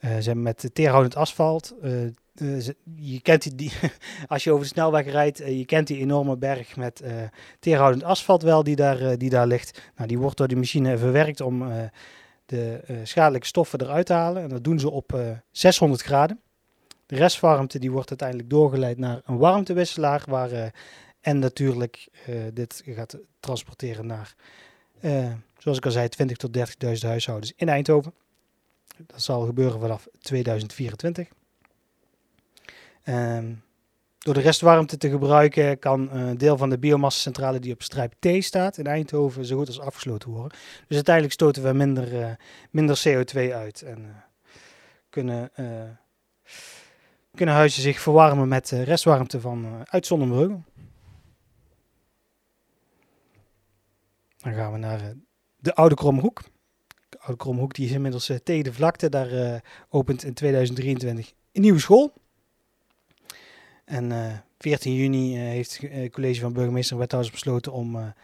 ze 0.00 0.08
hebben 0.08 0.42
met 0.42 0.70
teerhoudend 0.72 1.16
asfalt 1.16 1.74
je 2.96 3.20
kent 3.22 3.58
die, 3.58 3.72
als 4.26 4.44
je 4.44 4.50
over 4.50 4.62
de 4.62 4.70
snelweg 4.72 5.06
rijdt, 5.06 5.38
je 5.38 5.64
kent 5.64 5.86
die 5.86 5.98
enorme 5.98 6.36
berg 6.36 6.76
met 6.76 7.02
uh, 7.04 7.12
teerhoudend 7.60 8.04
asfalt 8.04 8.42
wel 8.42 8.62
die 8.62 8.76
daar, 8.76 9.18
die 9.18 9.30
daar 9.30 9.46
ligt. 9.46 9.80
Nou, 9.96 10.08
die 10.08 10.18
wordt 10.18 10.36
door 10.36 10.48
de 10.48 10.56
machine 10.56 10.98
verwerkt 10.98 11.40
om 11.40 11.64
de 12.46 12.80
schadelijke 13.02 13.46
stoffen 13.46 13.80
eruit 13.80 14.06
te 14.06 14.12
halen. 14.12 14.42
En 14.42 14.48
dat 14.48 14.64
doen 14.64 14.80
ze 14.80 14.90
op 14.90 15.20
600 15.50 16.02
graden. 16.02 16.40
Restwarmte 17.14 17.78
die 17.78 17.90
wordt 17.90 18.08
uiteindelijk 18.08 18.50
doorgeleid 18.50 18.98
naar 18.98 19.20
een 19.24 19.38
warmtewisselaar, 19.38 20.22
waar 20.26 20.72
en 21.20 21.38
natuurlijk 21.38 22.08
dit 22.52 22.82
gaat 22.86 23.18
transporteren 23.40 24.06
naar, 24.06 24.34
zoals 25.58 25.78
ik 25.78 25.84
al 25.84 25.90
zei, 25.90 26.08
20 26.08 26.36
tot 26.36 26.58
30.000 26.58 26.64
huishoudens 27.00 27.52
in 27.56 27.68
Eindhoven. 27.68 28.14
Dat 29.06 29.22
zal 29.22 29.46
gebeuren 29.46 29.80
vanaf 29.80 30.08
2024. 30.20 31.28
Um, 33.04 33.62
door 34.18 34.34
de 34.34 34.40
restwarmte 34.40 34.96
te 34.96 35.10
gebruiken 35.10 35.78
kan 35.78 36.10
een 36.10 36.38
deel 36.38 36.56
van 36.56 36.70
de 36.70 36.78
biomassa-centrale 36.78 37.58
die 37.58 37.72
op 37.72 37.82
strijp 37.82 38.12
T 38.18 38.44
staat 38.44 38.78
in 38.78 38.86
Eindhoven 38.86 39.44
zo 39.44 39.56
goed 39.56 39.66
als 39.66 39.80
afgesloten 39.80 40.30
worden. 40.30 40.58
Dus 40.86 40.96
uiteindelijk 40.96 41.34
stoten 41.34 41.62
we 41.62 41.72
minder, 41.72 42.36
minder 42.70 43.02
CO2 43.08 43.52
uit 43.52 43.82
en 43.82 44.24
kunnen, 45.10 45.50
kunnen 47.36 47.54
huizen 47.54 47.82
zich 47.82 48.00
verwarmen 48.00 48.48
met 48.48 48.70
restwarmte 48.70 49.40
van 49.40 49.84
uit 49.84 50.06
Zonnebreugel. 50.06 50.64
Dan 54.38 54.52
gaan 54.52 54.72
we 54.72 54.78
naar 54.78 55.14
de 55.56 55.74
Oude 55.74 55.94
Kromhoek. 55.94 56.42
De 57.08 57.18
Oude 57.18 57.36
Kromhoek 57.36 57.74
die 57.74 57.86
is 57.86 57.92
inmiddels 57.92 58.32
tegen 58.44 58.64
de 58.64 58.72
vlakte. 58.72 59.08
Daar 59.08 59.62
opent 59.88 60.24
in 60.24 60.34
2023 60.34 61.32
een 61.52 61.62
nieuwe 61.62 61.78
school. 61.80 62.12
En 63.84 64.12
14 64.58 64.92
eh, 64.92 64.98
juni 64.98 65.36
eh, 65.36 65.40
heeft 65.40 65.78
het 65.80 65.90
eh, 65.90 66.10
college 66.10 66.40
van 66.40 66.52
burgemeester 66.52 66.92
en 66.92 67.00
wethouders 67.00 67.34
besloten 67.34 67.72
om 67.72 68.14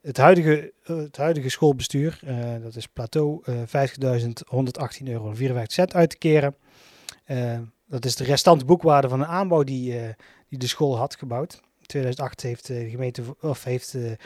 het, 0.00 0.16
huidige, 0.16 0.72
het 0.82 1.16
huidige 1.16 1.48
schoolbestuur, 1.48 2.20
dat 2.62 2.76
is 2.76 2.86
plateau, 2.86 3.42
50.118 3.46 5.04
euro 5.04 5.34
cent 5.66 5.94
uit 5.94 6.10
te 6.10 6.18
keren. 6.18 6.54
Dat 7.90 8.04
is 8.04 8.16
de 8.16 8.24
restante 8.24 8.64
boekwaarde 8.64 9.08
van 9.08 9.20
een 9.20 9.26
aanbouw 9.26 9.62
die, 9.62 9.94
die 10.48 10.58
de 10.58 10.66
school 10.66 10.98
had 10.98 11.16
gebouwd. 11.16 11.60
In 11.80 11.86
2008 11.86 12.42
heeft 12.42 12.66
de 12.66 12.90
gemeente, 12.90 13.22
of 13.40 13.64
heeft 13.64 13.92
de 13.92 14.16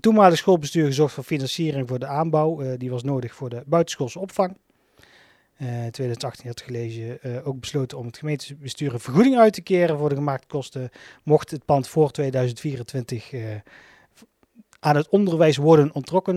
toenmalige 0.00 0.36
schoolbestuur 0.36 0.86
gezorgd 0.86 1.14
voor 1.14 1.24
financiering 1.24 1.88
voor 1.88 1.98
de 1.98 2.06
aanbouw. 2.06 2.76
die 2.76 2.90
was 2.90 3.02
nodig 3.02 3.34
voor 3.34 3.48
de 3.48 3.62
buitenschoolse 3.66 4.18
opvang. 4.18 4.56
In 5.58 5.90
2018 5.90 6.46
had 6.46 6.58
het 6.58 6.68
college 6.68 7.42
ook 7.44 7.60
besloten 7.60 7.98
om 7.98 8.06
het 8.06 8.18
gemeentebestuur 8.18 8.92
een 8.92 9.00
vergoeding 9.00 9.38
uit 9.38 9.52
te 9.52 9.60
keren 9.60 9.98
voor 9.98 10.08
de 10.08 10.14
gemaakte 10.14 10.46
kosten. 10.46 10.90
Mocht 11.22 11.50
het 11.50 11.64
pand 11.64 11.88
voor 11.88 12.10
2024 12.10 13.32
uh, 13.32 13.54
eh, 13.54 13.60
aan 14.80 14.96
het 14.96 15.08
onderwijs 15.08 15.56
worden 15.56 15.94
ontrokken, 15.94 16.36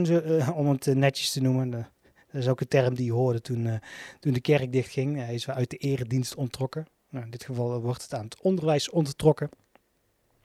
om 0.56 0.70
het 0.70 0.86
netjes 0.86 1.32
te 1.32 1.42
noemen. 1.42 1.90
Dat 2.32 2.42
is 2.42 2.48
ook 2.48 2.62
een 2.62 2.68
term 2.68 2.96
die 2.96 3.06
je 3.06 3.12
hoorde 3.12 3.42
toen, 3.42 3.82
toen 4.20 4.34
de 4.34 4.42
kerk 4.42 4.72
dichtging. 4.72 5.16
Hij 5.16 5.34
is 5.34 5.50
uit 5.50 5.70
de 5.70 5.78
eredienst 5.78 6.36
ontrokken. 6.36 6.88
Nou, 7.10 7.26
in 7.26 7.32
dit 7.32 7.44
geval 7.44 7.82
wordt 7.82 8.02
het 8.02 8.14
aan 8.14 8.24
het 8.24 8.42
onderwijs 8.42 8.90
onttrokken. 8.90 9.50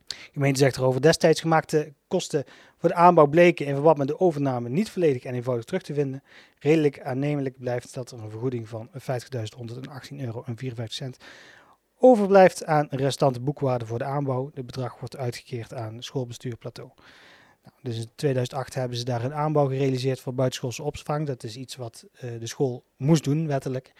De 0.06 0.14
gemeente 0.32 0.58
zegt 0.58 0.76
erover, 0.76 1.00
destijds 1.00 1.40
gemaakte 1.40 1.92
kosten 2.08 2.44
voor 2.78 2.88
de 2.88 2.94
aanbouw 2.94 3.26
bleken 3.26 3.66
in 3.66 3.74
verband 3.74 3.98
met 3.98 4.08
de 4.08 4.20
overname 4.20 4.68
niet 4.68 4.90
volledig 4.90 5.24
en 5.24 5.34
eenvoudig 5.34 5.64
terug 5.64 5.82
te 5.82 5.94
vinden. 5.94 6.22
Redelijk 6.58 7.00
aannemelijk 7.00 7.58
blijft 7.58 7.94
dat 7.94 8.10
er 8.10 8.18
een 8.18 8.30
vergoeding 8.30 8.68
van 8.68 8.90
50.118 8.92 8.96
euro 10.16 10.42
en 10.46 10.56
54 10.56 10.92
cent 10.92 11.16
overblijft 11.98 12.64
aan 12.64 12.86
restante 12.90 13.40
boekwaarde 13.40 13.86
voor 13.86 13.98
de 13.98 14.04
aanbouw. 14.04 14.50
Het 14.54 14.66
bedrag 14.66 14.98
wordt 14.98 15.16
uitgekeerd 15.16 15.74
aan 15.74 16.02
schoolbestuur 16.02 16.56
Plateau. 16.56 16.90
Nou, 17.66 17.78
dus 17.82 17.96
in 17.96 18.10
2008 18.14 18.74
hebben 18.74 18.98
ze 18.98 19.04
daar 19.04 19.24
een 19.24 19.34
aanbouw 19.34 19.66
gerealiseerd 19.66 20.20
voor 20.20 20.34
buitenschoolse 20.34 20.82
opvang. 20.82 21.26
Dat 21.26 21.42
is 21.42 21.56
iets 21.56 21.76
wat 21.76 22.06
uh, 22.24 22.40
de 22.40 22.46
school 22.46 22.84
moest 22.96 23.24
doen, 23.24 23.46
wettelijk. 23.46 23.92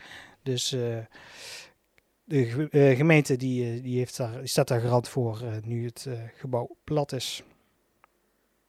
Dus 0.43 0.73
uh, 0.73 0.99
de 2.25 2.69
uh, 2.71 2.97
gemeente 2.97 3.37
die, 3.37 3.81
die, 3.81 3.99
heeft 3.99 4.17
daar, 4.17 4.41
staat 4.43 4.69
daar 4.69 4.81
garant 4.81 5.09
voor 5.09 5.43
nu 5.65 5.85
het 5.85 6.09
gebouw 6.35 6.77
plat 6.85 7.13
is. 7.13 7.43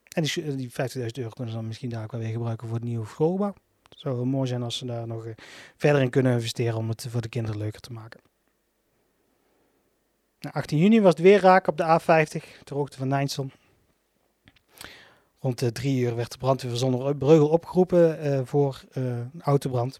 En 0.09 0.23
die, 0.23 0.55
die 0.55 0.69
50.000 0.69 0.75
euro 0.95 1.29
kunnen 1.29 1.53
ze 1.53 1.59
dan 1.59 1.67
misschien 1.67 1.89
daar 1.89 2.03
ook 2.03 2.11
wel 2.11 2.21
weer 2.21 2.31
gebruiken 2.31 2.67
voor 2.67 2.75
het 2.75 2.85
nieuwe 2.85 3.05
schoolgebouw. 3.05 3.53
Het 3.89 3.99
zou 3.99 4.25
mooi 4.25 4.47
zijn 4.47 4.63
als 4.63 4.77
ze 4.77 4.85
daar 4.85 5.07
nog 5.07 5.27
verder 5.75 6.01
in 6.01 6.09
kunnen 6.09 6.33
investeren 6.33 6.77
om 6.77 6.89
het 6.89 7.07
voor 7.09 7.21
de 7.21 7.29
kinderen 7.29 7.59
leuker 7.59 7.81
te 7.81 7.93
maken. 7.93 8.19
18 10.51 10.77
juni 10.77 11.01
was 11.01 11.13
het 11.13 11.21
weer 11.21 11.39
raak 11.39 11.67
op 11.67 11.77
de 11.77 11.99
A50, 11.99 12.63
ter 12.63 12.75
hoogte 12.75 12.97
van 12.97 13.07
Nijnsel. 13.07 13.49
Rond 15.47 15.59
de 15.59 15.71
drie 15.71 15.99
uur 15.99 16.15
werd 16.15 16.31
de 16.31 16.37
brandweer 16.37 16.75
zonder 16.75 17.15
Breugel 17.15 17.47
opgeroepen 17.47 18.25
uh, 18.25 18.39
voor 18.43 18.83
een 18.91 19.31
autobrand 19.39 19.99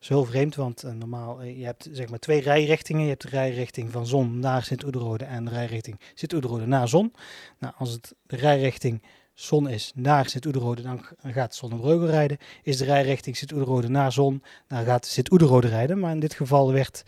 is 0.00 0.08
heel 0.08 0.24
vreemd, 0.24 0.54
want 0.54 0.82
normaal 0.98 1.42
je 1.42 1.64
hebt 1.64 1.88
zeg 1.92 2.08
maar 2.08 2.18
twee 2.18 2.40
rijrichtingen. 2.40 3.02
Je 3.02 3.08
hebt 3.08 3.22
de 3.22 3.28
rijrichting 3.28 3.90
van 3.90 4.06
zon 4.06 4.38
naar 4.38 4.62
Sint-Oederode 4.62 5.24
en 5.24 5.44
de 5.44 5.50
rijrichting 5.50 6.00
Sint-Oederode 6.14 6.66
naar 6.66 6.88
zon. 6.88 7.12
Nou, 7.58 7.74
als 7.76 7.90
het 7.90 8.14
de 8.26 8.36
rijrichting 8.36 9.02
zon 9.32 9.68
is 9.68 9.92
naar 9.94 10.28
Sint-Oederode, 10.28 10.82
dan 10.82 11.06
gaat 11.22 11.54
Zonnebreugel 11.54 12.06
rijden. 12.06 12.38
Is 12.62 12.76
de 12.76 12.84
rijrichting 12.84 13.36
Sint-Oederode 13.36 13.88
naar 13.88 14.12
zon, 14.12 14.42
dan 14.68 14.84
gaat 14.84 15.06
Sint-Oederode 15.06 15.68
rijden. 15.68 15.98
Maar 15.98 16.12
in 16.12 16.20
dit 16.20 16.34
geval 16.34 16.72
werd 16.72 17.04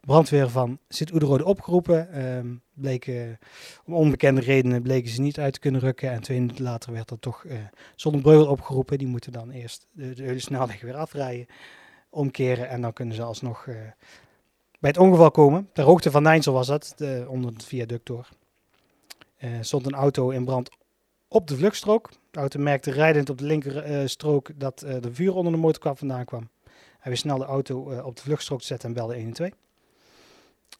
brandweer 0.00 0.48
van 0.48 0.78
Sint-Oederode 0.88 1.44
opgeroepen. 1.44 2.12
Ehm, 2.12 2.54
bleken, 2.76 3.38
om 3.84 3.94
onbekende 3.94 4.40
redenen 4.40 4.82
bleken 4.82 5.10
ze 5.10 5.20
niet 5.20 5.38
uit 5.38 5.52
te 5.52 5.60
kunnen 5.60 5.80
rukken. 5.80 6.10
En 6.10 6.20
twee 6.20 6.40
minuten 6.40 6.64
later 6.64 6.92
werd 6.92 7.10
er 7.10 7.18
toch 7.18 7.44
uh, 7.44 7.58
Zonnebreugel 7.94 8.46
opgeroepen. 8.46 8.98
Die 8.98 9.06
moeten 9.06 9.32
dan 9.32 9.50
eerst 9.50 9.86
de, 9.92 10.14
de 10.14 10.38
snelweg 10.38 10.80
weer 10.80 10.96
afrijden 10.96 11.46
omkeren 12.10 12.68
en 12.68 12.80
dan 12.80 12.92
kunnen 12.92 13.14
ze 13.14 13.22
alsnog 13.22 13.66
uh, 13.66 13.74
bij 14.80 14.90
het 14.90 14.98
ongeval 14.98 15.30
komen. 15.30 15.68
Ter 15.72 15.84
hoogte 15.84 16.10
van 16.10 16.22
Nijnsel 16.22 16.52
was 16.52 16.66
dat, 16.66 16.92
de, 16.96 17.26
onder 17.28 17.52
het 17.52 17.64
viaduct 17.64 18.06
door. 18.06 18.28
Uh, 19.38 19.50
stond 19.60 19.86
een 19.86 19.94
auto 19.94 20.30
in 20.30 20.44
brand 20.44 20.70
op 21.28 21.48
de 21.48 21.56
vluchtstrook. 21.56 22.10
De 22.30 22.38
auto 22.38 22.60
merkte 22.60 22.90
rijdend 22.90 23.30
op 23.30 23.38
de 23.38 23.44
linkerstrook 23.44 24.50
dat 24.54 24.78
de 24.78 25.12
vuur 25.14 25.34
onder 25.34 25.52
de 25.52 25.58
motorkap 25.58 25.98
vandaan 25.98 26.24
kwam. 26.24 26.48
Hij 26.98 27.10
wist 27.10 27.22
snel 27.22 27.38
de 27.38 27.44
auto 27.44 28.00
op 28.02 28.16
de 28.16 28.22
vluchtstrook 28.22 28.60
te 28.60 28.66
zetten 28.66 28.88
en 28.88 28.94
belde 28.94 29.14
112. 29.14 29.50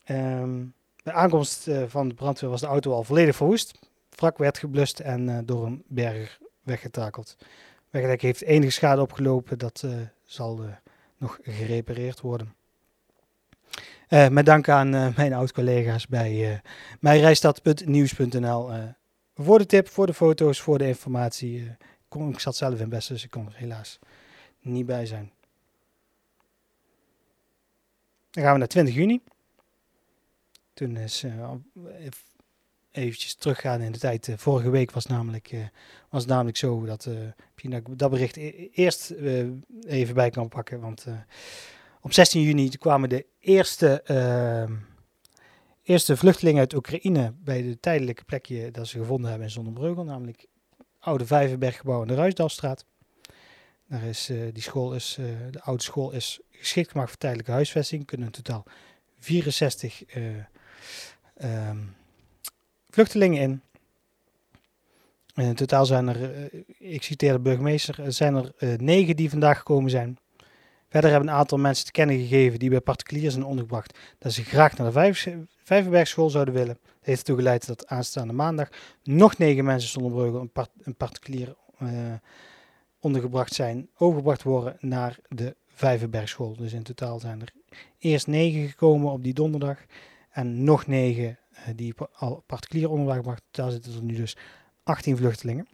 Um, 0.09 0.75
bij 1.06 1.14
aankomst 1.14 1.68
van 1.86 2.08
de 2.08 2.14
brandweer 2.14 2.50
was 2.50 2.60
de 2.60 2.66
auto 2.66 2.92
al 2.92 3.04
volledig 3.04 3.36
verwoest. 3.36 3.78
Wrak 4.10 4.38
werd 4.38 4.58
geblust 4.58 5.00
en 5.00 5.46
door 5.46 5.66
een 5.66 5.84
berg 5.86 6.38
weggetakeld. 6.62 7.36
Wegdek 7.90 8.22
heeft 8.22 8.42
enige 8.42 8.72
schade 8.72 9.00
opgelopen. 9.00 9.58
Dat 9.58 9.84
zal 10.25 10.60
nog 11.16 11.38
gerepareerd 11.42 12.20
worden. 12.20 12.54
Uh, 14.08 14.28
met 14.28 14.46
dank 14.46 14.68
aan 14.68 14.94
uh, 14.94 15.16
mijn 15.16 15.32
oud-collega's 15.32 16.06
bij 16.06 16.52
uh, 16.52 16.58
mijnrijstad.nieuws.nl 17.00 18.70
voor 19.34 19.58
de 19.58 19.66
tip, 19.66 19.88
voor 19.88 20.06
de 20.06 20.14
foto's, 20.14 20.60
voor 20.60 20.78
de 20.78 20.86
informatie. 20.86 21.76
Kon, 22.08 22.28
ik 22.28 22.40
zat 22.40 22.56
zelf 22.56 22.80
in 22.80 22.88
best, 22.88 23.08
dus 23.08 23.25
ik 23.25 23.30
kon 23.30 23.46
er 23.46 23.56
helaas 23.56 23.98
niet 24.60 24.86
bij 24.86 25.06
zijn. 25.06 25.32
Dan 28.30 28.42
gaan 28.42 28.52
we 28.52 28.58
naar 28.58 28.68
20 28.68 28.94
juni. 28.94 29.20
Toen 30.76 30.97
is 30.97 31.25
eventjes 32.90 33.35
teruggaan 33.35 33.80
in 33.80 33.92
de 33.92 33.99
tijd. 33.99 34.30
vorige 34.37 34.71
week 34.71 34.90
was, 34.90 35.06
namelijk, 35.06 35.50
was 36.09 36.23
het 36.23 36.30
namelijk 36.30 36.56
zo 36.56 36.85
dat 36.85 37.09
dat 37.90 38.11
bericht 38.11 38.37
e-, 38.37 38.68
eerst 38.73 39.11
uh, 39.11 39.47
even 39.87 40.14
bij 40.14 40.30
kan 40.30 40.49
pakken. 40.49 40.80
Want 40.80 41.06
op 42.00 42.12
16 42.12 42.42
juni 42.42 42.68
kwamen 42.68 43.09
de 43.09 43.26
eerste, 43.38 44.02
eerste 45.83 46.16
vluchtelingen 46.16 46.61
uit 46.61 46.75
Oekraïne 46.75 47.35
bij 47.38 47.62
de 47.62 47.80
tijdelijke 47.80 48.25
plekje 48.25 48.71
dat 48.71 48.87
ze 48.87 48.99
gevonden 48.99 49.28
hebben 49.28 49.47
in 49.47 49.52
Zonnebreugel. 49.52 50.04
Namelijk 50.04 50.47
Oude 50.99 51.26
Vijverberggebouw 51.26 52.02
in 52.02 52.09
de 52.09 52.14
Ruisdalstraat. 52.14 52.85
Daar 53.88 54.02
is, 54.02 54.30
die 54.52 54.62
school 54.62 54.95
is, 54.95 55.18
de 55.50 55.61
oude 55.61 55.83
school 55.83 56.12
is 56.12 56.40
geschikt 56.50 56.90
gemaakt 56.90 57.09
voor 57.09 57.18
tijdelijke 57.18 57.52
huisvesting. 57.52 58.06
Kunnen 58.06 58.26
in 58.26 58.33
totaal 58.33 58.64
64 59.18 60.02
ehm, 61.37 61.78
vluchtelingen 62.90 63.43
in. 63.43 63.61
In 65.35 65.55
totaal 65.55 65.87
zijn 65.87 66.09
er, 66.09 66.50
ik 66.78 67.02
citeer 67.02 67.33
de 67.33 67.38
burgemeester, 67.38 68.12
zijn 68.12 68.35
er 68.35 68.52
negen 68.76 69.16
die 69.16 69.31
vandaag 69.31 69.59
gekomen 69.59 69.90
zijn. 69.90 70.19
Verder 70.88 71.11
hebben 71.11 71.28
een 71.28 71.40
aantal 71.40 71.59
mensen 71.59 71.85
te 71.85 71.93
kennen 71.93 72.16
gegeven 72.16 72.59
die 72.59 72.71
bij 72.71 72.81
particulieren 72.81 73.33
zijn 73.33 73.45
ondergebracht 73.45 73.99
dat 74.19 74.33
ze 74.33 74.45
graag 74.45 74.76
naar 74.76 74.93
de 74.93 75.47
Vijverbergschool 75.62 76.31
zouden 76.31 76.55
willen. 76.55 76.78
Dat 76.83 76.93
heeft 77.00 77.19
ertoe 77.19 77.37
geleid 77.37 77.66
dat 77.66 77.87
aanstaande 77.87 78.33
maandag 78.33 78.69
nog 79.02 79.38
negen 79.38 79.64
mensen 79.64 79.90
zonder 79.90 80.12
Brugge 80.12 80.38
een, 80.38 80.52
part, 80.52 80.71
een 80.83 80.95
particulier 80.95 81.55
uh, 81.83 81.88
ondergebracht 83.00 83.55
zijn, 83.55 83.88
overgebracht 83.97 84.43
worden 84.43 84.76
naar 84.81 85.19
de 85.28 85.57
Vijverbergschool. 85.66 86.57
Dus 86.57 86.73
in 86.73 86.83
totaal 86.83 87.21
zijn 87.21 87.40
er 87.40 87.52
eerst 87.99 88.26
negen 88.26 88.69
gekomen 88.69 89.12
op 89.12 89.25
die 89.25 89.35
donderdag 89.35 89.78
en 90.37 90.64
nog 90.64 90.87
negen 90.87 91.38
uh, 91.52 91.59
die 91.76 91.95
al 92.12 92.43
particulier 92.47 92.90
ondergebracht. 92.90 93.43
Totaal 93.50 93.71
zitten 93.71 93.95
er 93.95 94.02
nu 94.02 94.14
dus 94.14 94.37
18 94.83 95.16
vluchtelingen 95.16 95.66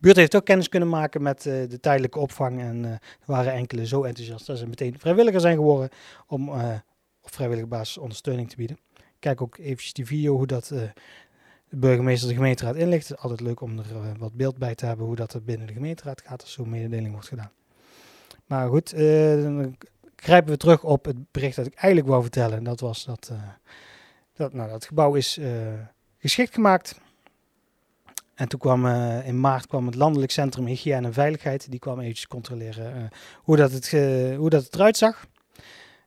buurt 0.00 0.16
heeft 0.16 0.36
ook 0.36 0.44
kennis 0.44 0.68
kunnen 0.68 0.88
maken 0.88 1.22
met 1.22 1.44
uh, 1.44 1.68
de 1.68 1.80
tijdelijke 1.80 2.18
opvang. 2.18 2.60
En 2.60 2.76
uh, 2.84 2.90
er 2.90 3.00
waren 3.24 3.52
enkele 3.52 3.86
zo 3.86 4.02
enthousiast 4.02 4.46
dat 4.46 4.58
ze 4.58 4.66
meteen 4.66 4.98
vrijwilliger 4.98 5.40
zijn 5.40 5.56
geworden 5.56 5.88
om 6.26 6.48
op 7.22 7.32
vrijwillige 7.32 7.66
basis 7.66 7.98
ondersteuning 7.98 8.50
te 8.50 8.56
bieden. 8.56 8.78
Kijk 9.18 9.40
ook 9.40 9.58
eventjes 9.58 9.92
die 9.92 10.06
video 10.06 10.36
hoe 10.36 10.46
dat 10.46 10.64
de 10.64 10.92
burgemeester 11.70 12.28
de 12.28 12.34
gemeenteraad 12.34 12.76
inlicht. 12.76 13.08
Het 13.08 13.16
is 13.16 13.22
altijd 13.22 13.40
leuk 13.40 13.60
om 13.60 13.78
er 13.78 14.18
wat 14.18 14.34
beeld 14.34 14.58
bij 14.58 14.74
te 14.74 14.86
hebben 14.86 15.06
hoe 15.06 15.16
dat 15.16 15.34
er 15.34 15.44
binnen 15.44 15.66
de 15.66 15.72
gemeenteraad 15.72 16.22
gaat 16.22 16.42
als 16.42 16.52
zo'n 16.52 16.68
mededeling 16.68 17.12
wordt 17.12 17.28
gedaan. 17.28 17.50
Maar 18.46 18.68
goed, 18.68 18.92
grijpen 20.24 20.52
we 20.52 20.56
terug 20.56 20.84
op 20.84 21.04
het 21.04 21.30
bericht 21.30 21.56
dat 21.56 21.66
ik 21.66 21.74
eigenlijk 21.74 22.06
wou 22.06 22.22
vertellen. 22.22 22.58
En 22.58 22.64
dat 22.64 22.80
was 22.80 23.04
dat, 23.04 23.32
dat 24.34 24.52
nou, 24.52 24.70
dat 24.70 24.84
gebouw 24.84 25.14
is 25.14 25.40
geschikt 26.18 26.54
gemaakt 26.54 27.00
en 28.34 28.48
toen 28.48 28.58
kwam 28.58 28.86
uh, 28.86 29.26
in 29.26 29.40
maart 29.40 29.66
kwam 29.66 29.86
het 29.86 29.94
Landelijk 29.94 30.32
Centrum 30.32 30.66
Hygiëne 30.66 31.06
en 31.06 31.12
Veiligheid. 31.12 31.70
Die 31.70 31.78
kwam 31.78 32.00
eventjes 32.00 32.26
controleren 32.26 33.08
hoe, 33.36 33.56
dat 33.56 33.72
het, 33.72 33.90
hoe 34.36 34.50
dat 34.50 34.64
het 34.64 34.74
eruit 34.74 34.96
zag. 34.96 35.26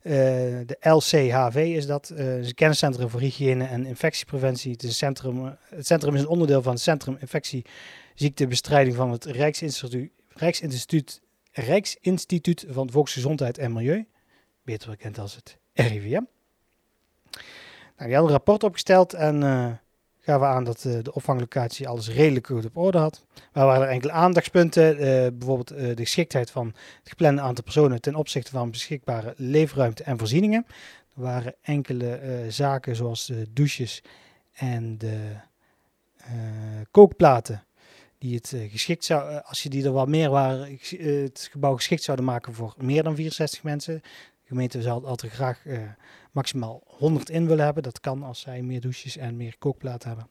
de 0.01 0.77
LCHV 0.79 1.55
is 1.55 1.85
dat, 1.85 2.09
is 2.09 2.47
een 2.47 2.53
kenniscentrum 2.53 3.09
voor 3.09 3.19
hygiëne 3.19 3.63
en 3.63 3.85
infectiepreventie. 3.85 4.71
Het, 4.71 4.83
is 4.83 4.89
een 4.89 4.95
centrum, 4.95 5.57
het 5.61 5.87
centrum 5.87 6.15
is 6.15 6.21
een 6.21 6.27
onderdeel 6.27 6.61
van 6.61 6.73
het 6.73 6.81
Centrum 6.81 7.17
Infectieziektebestrijding 7.19 8.95
van 8.95 9.11
het 9.11 9.25
Rijksinstituut, 9.25 10.11
Rijksinstituut, 10.27 11.21
Rijksinstituut 11.61 12.65
van 12.69 12.91
Volksgezondheid 12.91 13.57
en 13.57 13.73
Milieu. 13.73 14.07
Beter 14.63 14.89
bekend 14.89 15.19
als 15.19 15.35
het 15.35 15.57
RIVM. 15.73 16.23
Nou, 17.97 18.09
die 18.09 18.15
hadden 18.15 18.23
een 18.23 18.37
rapport 18.37 18.63
opgesteld 18.63 19.13
en 19.13 19.41
gaven 20.27 20.47
we 20.47 20.53
aan 20.53 20.63
dat 20.63 20.83
uh, 20.83 20.97
de 21.03 21.13
opvanglocatie 21.13 21.87
alles 21.87 22.09
redelijk 22.09 22.47
goed 22.47 22.65
op 22.65 22.77
orde 22.77 22.97
had. 22.97 23.25
Maar 23.53 23.65
waren 23.65 23.85
er 23.85 23.93
enkele 23.93 24.11
aandachtspunten, 24.11 24.95
uh, 24.95 25.01
bijvoorbeeld 25.37 25.71
uh, 25.71 25.95
de 25.95 26.03
geschiktheid 26.03 26.51
van 26.51 26.67
het 26.99 27.09
geplande 27.09 27.41
aantal 27.41 27.63
personen 27.63 28.01
ten 28.01 28.15
opzichte 28.15 28.51
van 28.51 28.71
beschikbare 28.71 29.33
leefruimte 29.37 30.03
en 30.03 30.17
voorzieningen. 30.17 30.65
Er 31.15 31.21
waren 31.21 31.55
enkele 31.61 32.45
zaken 32.47 32.95
zoals 32.95 33.25
de 33.25 33.47
douches 33.53 34.03
en 34.53 34.97
de 34.97 35.35
kookplaten 36.91 37.63
die 38.19 38.35
het 38.35 38.55
geschikt 38.69 39.05
zou, 39.05 39.41
als 39.41 39.63
je 39.63 39.69
die 39.69 39.85
er 39.85 39.91
wat 39.91 40.07
meer 40.07 40.29
waren, 40.29 40.79
het 40.97 41.47
gebouw 41.51 41.75
geschikt 41.75 42.03
zouden 42.03 42.25
maken 42.25 42.53
voor 42.53 42.73
meer 42.77 43.03
dan 43.03 43.15
64 43.15 43.63
mensen. 43.63 43.93
De 43.93 44.47
gemeente 44.47 44.81
zou 44.81 45.05
altijd 45.05 45.31
graag 45.31 45.61
maximaal 46.31 46.83
100 46.85 47.29
in 47.29 47.47
willen 47.47 47.65
hebben. 47.65 47.83
Dat 47.83 47.99
kan 47.99 48.23
als 48.23 48.39
zij 48.39 48.61
meer 48.61 48.81
douches 48.81 49.17
en 49.17 49.37
meer 49.37 49.55
kookplaten 49.59 50.07
hebben. 50.07 50.27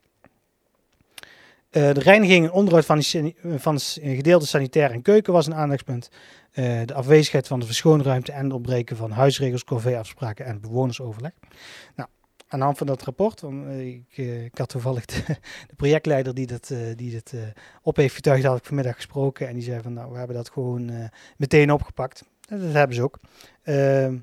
De 1.71 2.01
reiniging 2.01 2.45
en 2.45 2.53
onderhoud 2.53 2.85
van, 2.85 2.99
die, 2.99 3.37
van 3.57 3.81
gedeelte 3.81 4.47
sanitair 4.47 4.91
en 4.91 5.03
keuken 5.03 5.33
was 5.33 5.47
een 5.47 5.55
aandachtspunt. 5.55 6.09
De 6.53 6.95
afwezigheid 6.95 7.47
van 7.47 7.61
de 7.61 7.67
verschoonruimte 7.67 8.33
en 8.33 8.45
het 8.45 8.53
ontbreken 8.53 8.97
van 8.97 9.11
huisregels, 9.11 9.65
corvée-afspraken 9.65 10.45
en 10.45 10.61
bewonersoverleg. 10.61 11.33
Nou, 11.97 12.09
aan 12.49 12.59
de 12.59 12.65
hand 12.65 12.79
van 12.79 12.87
dat 12.87 13.03
rapport, 13.03 13.41
want 13.41 13.65
uh, 13.65 13.87
ik, 14.45 14.59
had 14.59 14.69
toevallig 14.69 15.05
de, 15.05 15.23
de 15.69 15.75
projectleider 15.77 16.35
die 16.35 16.47
dat, 16.47 16.75
die 16.97 17.13
dat 17.13 17.33
op 17.83 17.97
heeft 17.97 18.15
getuigd, 18.15 18.45
had 18.45 18.59
ik 18.59 18.65
vanmiddag 18.65 18.95
gesproken. 18.95 19.49
En 19.49 19.55
die 19.55 19.63
zei 19.63 19.83
van 19.83 19.93
nou, 19.93 20.13
we 20.13 20.19
hebben 20.19 20.37
dat 20.37 20.51
gewoon 20.51 21.11
meteen 21.37 21.73
opgepakt. 21.73 22.25
En 22.49 22.61
dat 22.61 22.73
hebben 22.73 22.97
ze 22.97 23.03
ook. 23.03 23.19
Ehm, 23.63 24.17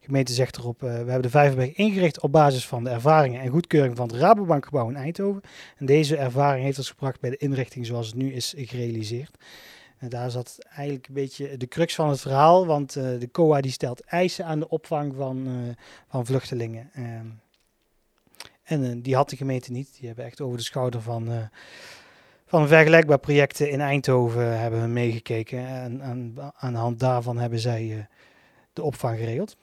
gemeente 0.00 0.32
zegt 0.32 0.56
erop, 0.56 0.80
we 0.80 0.86
hebben 0.86 1.22
de 1.22 1.30
Vijverberg 1.30 1.72
ingericht 1.74 2.20
op 2.20 2.32
basis 2.32 2.66
van 2.66 2.84
de 2.84 2.90
ervaringen 2.90 3.40
en 3.40 3.48
goedkeuring 3.48 3.96
van 3.96 4.08
het 4.08 4.16
Rabobankgebouw 4.16 4.88
in 4.88 4.96
Eindhoven. 4.96 5.42
En 5.76 5.86
deze 5.86 6.16
ervaring 6.16 6.64
heeft 6.64 6.78
ons 6.78 6.90
gebracht 6.90 7.20
bij 7.20 7.30
de 7.30 7.36
inrichting 7.36 7.86
zoals 7.86 8.06
het 8.06 8.16
nu 8.16 8.32
is 8.32 8.54
gerealiseerd. 8.56 9.36
En 9.98 10.08
daar 10.08 10.30
zat 10.30 10.58
eigenlijk 10.68 11.08
een 11.08 11.14
beetje 11.14 11.56
de 11.56 11.66
crux 11.66 11.94
van 11.94 12.08
het 12.08 12.20
verhaal, 12.20 12.66
want 12.66 12.96
uh, 12.96 13.04
de 13.20 13.30
COA 13.30 13.60
die 13.60 13.70
stelt 13.70 14.00
eisen 14.00 14.44
aan 14.44 14.58
de 14.58 14.68
opvang 14.68 15.14
van, 15.14 15.48
uh, 15.48 15.54
van 16.08 16.26
vluchtelingen. 16.26 16.90
Ehm, 16.94 17.26
en 18.62 19.02
die 19.02 19.14
had 19.14 19.30
de 19.30 19.36
gemeente 19.36 19.72
niet. 19.72 19.96
Die 19.98 20.06
hebben 20.06 20.24
echt 20.24 20.40
over 20.40 20.56
de 20.56 20.64
schouder 20.64 21.00
van, 21.00 21.50
van 22.46 22.68
vergelijkbaar 22.68 23.18
projecten 23.18 23.70
in 23.70 23.80
Eindhoven 23.80 24.60
hebben 24.60 24.92
meegekeken. 24.92 25.66
En 25.66 26.02
aan, 26.02 26.52
aan 26.56 26.72
de 26.72 26.78
hand 26.78 26.98
daarvan 26.98 27.38
hebben 27.38 27.58
zij 27.58 28.08
de 28.72 28.82
opvang 28.82 29.18
geregeld. 29.18 29.56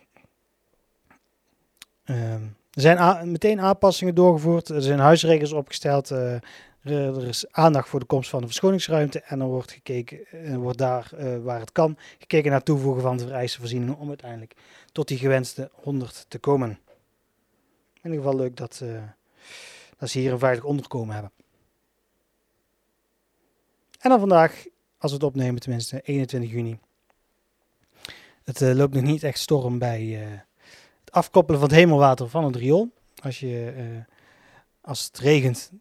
Ehm, 2.03 2.43
er 2.71 2.81
zijn 2.81 3.31
meteen 3.31 3.61
aanpassingen 3.61 4.15
doorgevoerd. 4.15 4.69
Er 4.69 4.81
zijn 4.81 4.99
huisregels 4.99 5.53
opgesteld. 5.53 6.11
Uh, 6.85 7.15
er 7.15 7.27
is 7.27 7.51
aandacht 7.51 7.89
voor 7.89 7.99
de 7.99 8.05
komst 8.05 8.29
van 8.29 8.39
de 8.39 8.45
verschoningsruimte. 8.45 9.19
En 9.19 9.39
er 9.39 9.47
wordt 9.47 9.71
gekeken, 9.71 10.25
eh, 10.25 10.55
wordt 10.55 10.77
daar 10.77 11.11
uh, 11.13 11.43
waar 11.43 11.59
het 11.59 11.71
kan, 11.71 11.97
gekeken 12.19 12.51
naar 12.51 12.63
toevoegen 12.63 13.01
van 13.01 13.17
de 13.17 13.23
vereiste 13.23 13.59
voorzieningen 13.59 13.97
om 13.97 14.07
uiteindelijk 14.07 14.53
tot 14.91 15.07
die 15.07 15.17
gewenste 15.17 15.69
100 15.73 16.25
te 16.27 16.39
komen. 16.39 16.69
In 16.69 18.11
ieder 18.11 18.17
geval 18.17 18.35
leuk 18.35 18.57
dat, 18.57 18.83
dat 19.97 20.09
ze 20.09 20.19
hier 20.19 20.31
een 20.31 20.39
veilig 20.39 20.63
onderkomen 20.63 21.13
hebben. 21.13 21.31
En 23.99 24.09
dan 24.09 24.19
vandaag, 24.19 24.65
als 24.97 25.11
we 25.11 25.17
het 25.17 25.25
opnemen, 25.25 25.61
tenminste 25.61 26.01
21 26.01 26.51
juni. 26.51 26.79
Het 28.43 28.59
loopt 28.59 28.93
nog 28.93 29.03
niet 29.03 29.23
echt 29.23 29.39
storm 29.39 29.79
bij 29.79 30.27
afkoppelen 31.11 31.59
van 31.59 31.69
het 31.69 31.77
hemelwater 31.77 32.29
van 32.29 32.43
het 32.43 32.55
riool. 32.55 32.91
Als, 33.23 33.39
je, 33.39 33.73
als 34.81 35.05
het 35.05 35.19
regent, 35.19 35.71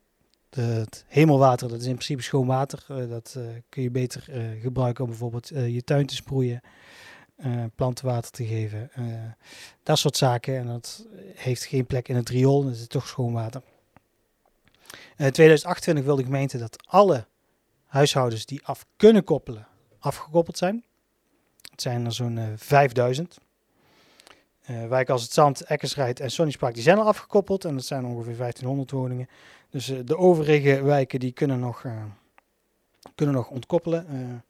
het 0.54 1.04
hemelwater, 1.08 1.68
dat 1.68 1.80
is 1.80 1.86
in 1.86 1.94
principe 1.94 2.22
schoon 2.22 2.46
water. 2.46 2.84
Uh, 2.90 3.08
dat 3.08 3.34
uh, 3.38 3.44
kun 3.68 3.82
je 3.82 3.90
beter 3.90 4.24
gebruiken 4.60 5.04
om 5.04 5.10
bijvoorbeeld 5.10 5.48
je 5.48 5.82
tuin 5.84 6.06
te 6.06 6.14
sproeien, 6.14 6.60
plantenwater 7.74 8.30
te 8.30 8.46
geven. 8.46 8.90
dat 9.82 9.98
soort 9.98 10.16
zaken. 10.16 10.58
En 10.58 10.66
dat 10.66 11.06
heeft 11.34 11.64
geen 11.64 11.86
plek 11.86 12.08
in 12.08 12.16
het 12.16 12.28
riool, 12.28 12.64
dat 12.64 12.72
is 12.72 12.86
toch 12.86 13.06
schoon 13.06 13.32
water. 13.32 13.62
In 15.16 15.30
2028 15.30 16.04
wil 16.04 16.16
de 16.16 16.24
gemeente 16.24 16.58
dat 16.58 16.86
alle 16.86 17.26
huishoudens 17.84 18.46
die 18.46 18.64
af 18.64 18.86
kunnen 18.96 19.24
koppelen, 19.24 19.66
afgekoppeld 19.98 20.58
zijn. 20.58 20.84
Het 21.70 21.82
zijn 21.82 22.04
er 22.04 22.12
zo'n 22.12 22.52
5000. 22.56 23.38
Uh, 24.70 24.86
wijken 24.86 25.12
als 25.12 25.22
het 25.22 25.32
Zand, 25.32 25.60
Eckersrijd 25.60 26.20
en 26.20 26.30
Sonningspark 26.30 26.74
die 26.74 26.82
zijn 26.82 26.98
al 26.98 27.06
afgekoppeld. 27.06 27.64
En 27.64 27.74
dat 27.74 27.84
zijn 27.84 28.04
ongeveer 28.04 28.36
1500 28.36 28.90
woningen. 28.90 29.28
Dus 29.70 29.88
uh, 29.88 29.98
de 30.04 30.16
overige 30.16 30.82
wijken 30.82 31.20
die 31.20 31.32
kunnen 31.32 31.60
nog, 31.60 31.82
uh, 31.84 32.04
kunnen 33.14 33.34
nog 33.34 33.48
ontkoppelen. 33.48 34.42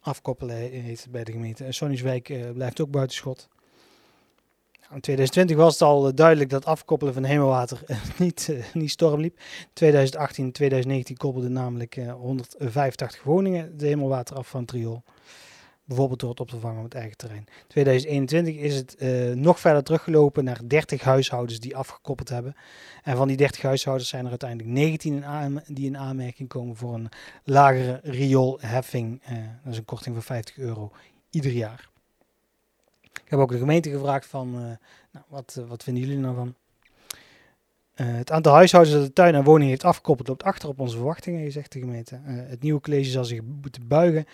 afkoppelen 0.00 0.56
heet 0.56 1.06
bij 1.10 1.24
de 1.24 1.32
gemeente. 1.32 1.72
Sonningswijk 1.72 2.52
blijft 2.52 2.80
ook 2.80 2.90
buitenschot. 2.90 3.48
Nou, 4.80 4.94
in 4.94 5.00
2020 5.00 5.56
was 5.56 5.72
het 5.72 5.82
al 5.82 6.14
duidelijk 6.14 6.50
dat 6.50 6.64
afkoppelen 6.64 7.14
van 7.14 7.24
hemelwater 7.24 7.82
niet, 8.18 8.52
niet 8.72 8.90
storm 8.90 9.20
liep. 9.20 9.38
In 9.38 9.66
2018 9.72 10.44
en 10.44 10.52
2019 10.52 11.16
koppelden 11.16 11.52
namelijk 11.52 11.94
185 11.94 13.22
woningen 13.22 13.76
de 13.78 13.86
hemelwater 13.86 14.36
af 14.36 14.48
van 14.48 14.60
het 14.60 14.70
riool. 14.70 15.02
Bijvoorbeeld 15.86 16.20
door 16.20 16.30
het 16.30 16.40
op 16.40 16.48
te 16.48 16.58
vangen 16.58 16.82
het 16.82 16.94
eigen 16.94 17.16
terrein. 17.16 17.46
2021 17.66 18.54
is 18.56 18.74
het 18.74 18.96
uh, 18.98 19.34
nog 19.34 19.60
verder 19.60 19.82
teruggelopen 19.82 20.44
naar 20.44 20.60
30 20.64 21.02
huishoudens 21.02 21.60
die 21.60 21.76
afgekoppeld 21.76 22.28
hebben. 22.28 22.56
En 23.02 23.16
van 23.16 23.28
die 23.28 23.36
30 23.36 23.62
huishoudens 23.62 24.08
zijn 24.08 24.24
er 24.24 24.30
uiteindelijk 24.30 24.68
19 24.68 25.24
in 25.24 25.62
die 25.66 25.86
in 25.86 25.98
aanmerking 25.98 26.48
komen 26.48 26.76
voor 26.76 26.94
een 26.94 27.08
lagere 27.44 28.00
rioolheffing. 28.02 29.22
Uh, 29.22 29.36
dat 29.62 29.72
is 29.72 29.78
een 29.78 29.84
korting 29.84 30.14
van 30.14 30.24
50 30.24 30.56
euro 30.56 30.92
ieder 31.30 31.52
jaar. 31.52 31.88
Ik 33.00 33.30
heb 33.30 33.38
ook 33.38 33.50
de 33.50 33.58
gemeente 33.58 33.90
gevraagd 33.90 34.26
van, 34.26 34.48
uh, 34.48 34.60
nou, 35.10 35.24
wat, 35.28 35.62
wat 35.68 35.82
vinden 35.82 36.02
jullie 36.02 36.18
nou 36.18 36.34
van? 36.34 36.54
het 37.94 38.30
aantal 38.30 38.54
huishoudens 38.54 38.96
dat 38.96 39.06
de 39.06 39.12
tuin 39.12 39.34
en 39.34 39.44
woning 39.44 39.70
heeft 39.70 39.84
afgekoppeld 39.84 40.28
loopt 40.28 40.42
achter 40.42 40.68
op 40.68 40.80
onze 40.80 40.96
verwachtingen, 40.96 41.52
zegt 41.52 41.72
de 41.72 41.78
gemeente. 41.78 42.20
het 42.24 42.62
nieuwe 42.62 42.80
college 42.80 43.10
zal 43.10 43.24
zich 43.24 43.40
moeten 43.62 43.88
buigen 43.88 44.26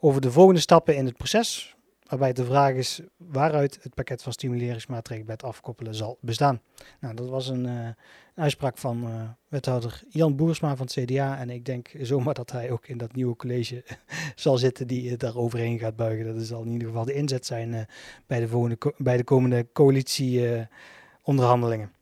over 0.00 0.20
de 0.20 0.32
volgende 0.32 0.60
stappen 0.60 0.96
in 0.96 1.06
het 1.06 1.16
proces, 1.16 1.76
waarbij 2.08 2.32
de 2.32 2.44
vraag 2.44 2.74
is 2.74 3.00
waaruit 3.16 3.78
het 3.82 3.94
pakket 3.94 4.22
van 4.22 4.32
stimuleringsmaatregelen 4.32 5.26
bij 5.26 5.34
het 5.34 5.44
afkoppelen 5.44 5.94
zal 5.94 6.18
bestaan. 6.20 6.60
Nou, 7.00 7.14
dat 7.14 7.28
was 7.28 7.48
een, 7.48 7.66
uh, 7.66 7.88
uitspraak 8.34 8.78
van 8.78 9.06
uh, 9.06 9.28
wethouder 9.48 10.02
Jan 10.08 10.36
Boersma 10.36 10.76
van 10.76 10.86
het 10.86 10.94
CDA 11.04 11.38
en 11.38 11.50
ik 11.50 11.64
denk 11.64 11.90
zomaar 12.00 12.34
dat 12.34 12.50
hij 12.50 12.70
ook 12.70 12.86
in 12.86 12.98
dat 12.98 13.14
nieuwe 13.14 13.36
college 13.36 13.84
zal 14.34 14.58
zitten 14.58 14.86
die 14.86 15.16
daar 15.16 15.36
overheen 15.36 15.78
gaat 15.78 15.96
buigen. 15.96 16.36
Dat 16.36 16.46
zal 16.46 16.62
in 16.62 16.72
ieder 16.72 16.88
geval 16.88 17.04
de 17.04 17.14
inzet 17.14 17.46
zijn 17.46 17.88
bij, 18.26 18.40
de 18.40 18.48
volgende 18.48 18.94
bij 18.96 19.16
de 19.16 19.24
komende 19.24 19.66
coalitieonderhandelingen. 19.72 21.92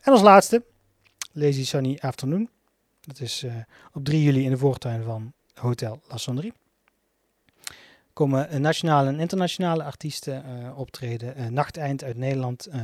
en 0.00 0.12
als 0.12 0.22
laatste, 0.22 0.64
Lazy 1.32 1.64
Sunny 1.64 1.98
Afternoon. 2.00 2.48
Dat 3.00 3.20
is 3.20 3.46
op 3.92 4.04
3 4.04 4.22
juli 4.22 4.44
in 4.44 4.50
de 4.50 4.58
voortuin 4.58 5.02
van 5.02 5.32
Hotel 5.54 6.00
La 6.08 6.16
Sonnerie 6.16 6.52
komen 8.12 8.60
nationale 8.60 9.08
en 9.08 9.20
internationale 9.20 9.84
artiesten 9.84 10.44
uh, 10.46 10.78
optreden. 10.78 11.34
Uh, 11.38 11.46
Nachteind 11.46 12.04
uit 12.04 12.16
Nederland, 12.16 12.68
uh, 12.68 12.82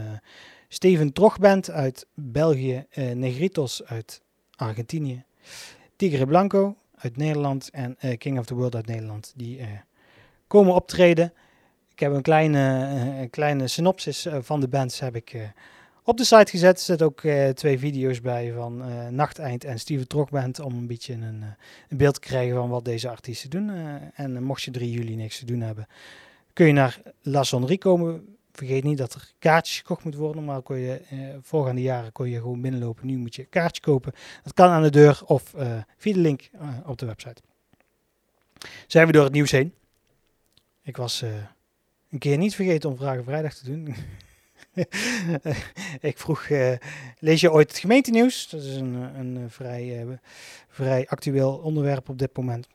Steven 0.68 1.12
Trochband 1.12 1.70
uit 1.70 2.06
België, 2.14 2.86
Negritos 3.14 3.84
uit 3.84 4.22
Argentinië, 4.54 5.24
Tigre 5.96 6.26
Blanco 6.26 6.76
uit 6.96 7.16
Nederland 7.16 7.70
en 7.70 7.96
King 8.18 8.38
of 8.38 8.46
the 8.46 8.54
World 8.54 8.74
uit 8.74 8.86
Nederland. 8.86 9.32
Die 9.36 9.60
komen 10.46 10.74
optreden. 10.74 11.32
Ik 11.92 11.98
heb 11.98 12.12
een 12.12 12.22
kleine, 12.22 12.58
een 13.20 13.30
kleine 13.30 13.66
synopsis 13.66 14.26
van 14.40 14.60
de 14.60 14.68
bands 14.68 15.00
heb 15.00 15.16
ik 15.16 15.52
op 16.06 16.16
de 16.16 16.24
site 16.24 16.50
gezet. 16.50 16.80
Zitten 16.80 17.06
ook 17.06 17.22
uh, 17.22 17.48
twee 17.48 17.78
video's 17.78 18.20
bij 18.20 18.52
van 18.52 18.88
uh, 18.88 19.08
Nachteind 19.08 19.64
en 19.64 19.78
Steven 19.78 20.08
Trokband. 20.08 20.60
Om 20.60 20.76
een 20.76 20.86
beetje 20.86 21.12
een, 21.12 21.40
uh, 21.40 21.46
een, 21.88 21.96
beeld 21.96 22.14
te 22.14 22.20
krijgen 22.20 22.56
van 22.56 22.68
wat 22.68 22.84
deze 22.84 23.08
artiesten 23.08 23.50
doen. 23.50 23.70
en 24.14 24.42
mocht 24.42 24.62
je 24.62 24.70
3 24.70 24.90
juli 24.90 25.16
niks 25.16 25.38
te 25.38 25.44
doen 25.44 25.60
hebben, 25.60 25.86
kun 26.52 26.66
je 26.66 26.72
naar 26.72 27.00
La 27.22 27.42
Sonnerie 27.42 27.78
komen. 27.78 28.36
Vergeet 28.52 28.84
niet 28.84 28.98
dat 28.98 29.14
er 29.14 29.32
kaartjes 29.38 29.76
gekocht 29.76 30.04
moet 30.04 30.14
worden. 30.14 30.36
Normaal 30.36 30.62
kon 30.62 30.78
je 30.78 31.00
voorgaande 31.42 31.82
jaren 31.82 32.12
kon 32.12 32.28
je 32.28 32.40
gewoon 32.40 32.60
binnenlopen. 32.60 33.06
Nu 33.06 33.16
moet 33.16 33.34
je 33.34 33.42
een 33.42 33.48
kaartje 33.48 33.82
kopen. 33.82 34.12
Dat 34.42 34.54
kan 34.54 34.70
aan 34.70 34.82
de 34.82 34.90
deur 34.90 35.22
of 35.26 35.54
via 35.96 36.12
de 36.12 36.18
link 36.18 36.50
op 36.86 36.98
de 36.98 37.06
website. 37.06 37.42
Zijn 38.86 39.06
we 39.06 39.12
door 39.12 39.24
het 39.24 39.32
nieuws 39.32 39.50
heen. 39.50 39.74
Ik 40.82 40.96
was 40.96 41.22
een 42.10 42.18
keer 42.18 42.38
niet 42.38 42.54
vergeten 42.54 42.90
om 42.90 42.96
Vragen 42.96 43.24
Vrijdag 43.24 43.54
te 43.54 43.64
doen. 43.64 43.94
ik 46.10 46.18
vroeg, 46.18 46.48
uh, 46.48 46.72
lees 47.18 47.40
je 47.40 47.52
ooit 47.52 47.68
het 47.68 47.78
gemeentenieuws? 47.78 48.48
Dat 48.48 48.62
is 48.62 48.74
een, 48.74 48.94
een, 48.94 49.36
een 49.36 49.50
vrij, 49.50 50.04
uh, 50.04 50.12
vrij 50.68 51.08
actueel 51.08 51.56
onderwerp 51.56 52.08
op 52.08 52.18
dit 52.18 52.36
moment. 52.36 52.68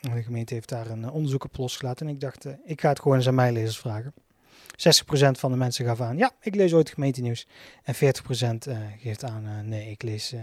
De 0.00 0.22
gemeente 0.22 0.54
heeft 0.54 0.68
daar 0.68 0.90
een 0.90 1.10
onderzoek 1.10 1.44
op 1.44 1.56
losgelaten 1.56 2.06
en 2.06 2.14
ik 2.14 2.20
dacht, 2.20 2.46
ik 2.64 2.80
ga 2.80 2.88
het 2.88 3.00
gewoon 3.00 3.16
eens 3.16 3.28
aan 3.28 3.34
mijn 3.34 3.52
lezers 3.52 3.78
vragen. 3.78 4.14
60% 4.70 5.30
van 5.30 5.50
de 5.50 5.56
mensen 5.56 5.84
gaf 5.84 6.00
aan, 6.00 6.16
ja, 6.16 6.32
ik 6.40 6.54
lees 6.54 6.72
ooit 6.72 6.86
het 6.86 6.94
gemeentenieuws. 6.94 7.46
En 7.82 7.94
40% 7.94 7.98
geeft 8.98 9.24
aan, 9.24 9.68
nee, 9.68 9.90
ik 9.90 10.02
lees, 10.02 10.34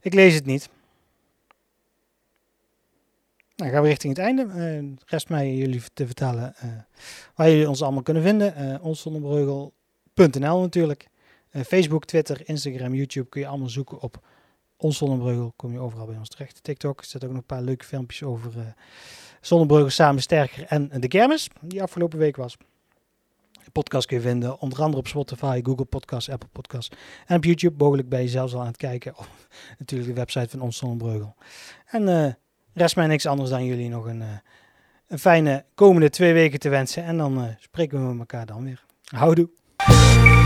ik 0.00 0.14
lees 0.14 0.34
het 0.34 0.46
niet. 0.46 0.68
Nou, 3.56 3.70
gaan 3.70 3.82
we 3.82 3.88
richting 3.88 4.16
het 4.16 4.24
einde. 4.24 4.46
Uh, 4.54 4.92
rest 5.06 5.28
mij 5.28 5.54
jullie 5.54 5.82
te 5.92 6.06
vertellen 6.06 6.54
waar 7.34 7.50
jullie 7.50 7.68
ons 7.68 7.82
allemaal 7.82 8.02
kunnen 8.02 8.22
vinden. 8.22 8.54
Uh, 8.58 8.84
ons 8.84 9.00
zonder 9.00 9.22
.nl 10.14 10.60
natuurlijk. 10.60 11.08
Uh, 11.50 11.62
Facebook, 11.62 12.04
Twitter, 12.04 12.48
Instagram, 12.48 12.94
YouTube 12.94 13.28
kun 13.28 13.40
je 13.40 13.46
allemaal 13.46 13.68
zoeken 13.68 14.00
op 14.00 14.22
ons 14.76 14.96
Zonnebreugel. 14.96 15.52
Kom 15.56 15.72
je 15.72 15.78
overal 15.78 16.06
bij 16.06 16.16
ons 16.16 16.28
terecht. 16.28 16.62
TikTok 16.62 17.00
er 17.00 17.06
zit 17.06 17.24
ook 17.24 17.30
nog 17.30 17.38
een 17.38 17.46
paar 17.46 17.62
leuke 17.62 17.84
filmpjes 17.84 18.22
over 18.22 18.52
uh, 18.56 18.62
Zonnebreugel 19.40 19.90
samen 19.90 20.22
sterker 20.22 20.64
en 20.64 21.00
de 21.00 21.08
kermis 21.08 21.48
die 21.60 21.82
afgelopen 21.82 22.18
week 22.18 22.36
was. 22.36 22.56
De 23.50 23.70
podcast 23.70 24.06
kun 24.06 24.16
je 24.16 24.22
vinden 24.22 24.58
onder 24.58 24.82
andere 24.82 24.98
op 24.98 25.06
Spotify, 25.06 25.60
Google 25.62 25.84
Podcasts, 25.84 26.30
Apple 26.30 26.48
Podcasts 26.52 26.96
en 27.26 27.36
op 27.36 27.44
YouTube. 27.44 27.84
Mogelijk 27.84 28.08
ben 28.08 28.22
je 28.22 28.28
zelfs 28.28 28.54
al 28.54 28.60
aan 28.60 28.66
het 28.66 28.76
kijken. 28.76 29.16
Of 29.16 29.28
natuurlijk 29.78 30.10
de 30.10 30.20
website 30.20 30.48
van 30.48 30.60
ons 30.60 30.76
Zonnebreugel. 30.76 31.34
En 31.86 32.02
uh, 32.02 32.32
rest 32.72 32.96
mij 32.96 33.06
niks 33.06 33.26
anders 33.26 33.50
dan 33.50 33.64
jullie 33.64 33.88
nog 33.88 34.04
een, 34.04 34.22
een 35.06 35.18
fijne 35.18 35.64
komende 35.74 36.10
twee 36.10 36.32
weken 36.32 36.58
te 36.58 36.68
wensen. 36.68 37.04
En 37.04 37.16
dan 37.16 37.54
spreken 37.58 38.12
we 38.12 38.18
elkaar 38.18 38.46
dan 38.46 38.64
weer. 38.64 38.84
Houdoe. 39.04 39.63
Bye. 39.86 40.43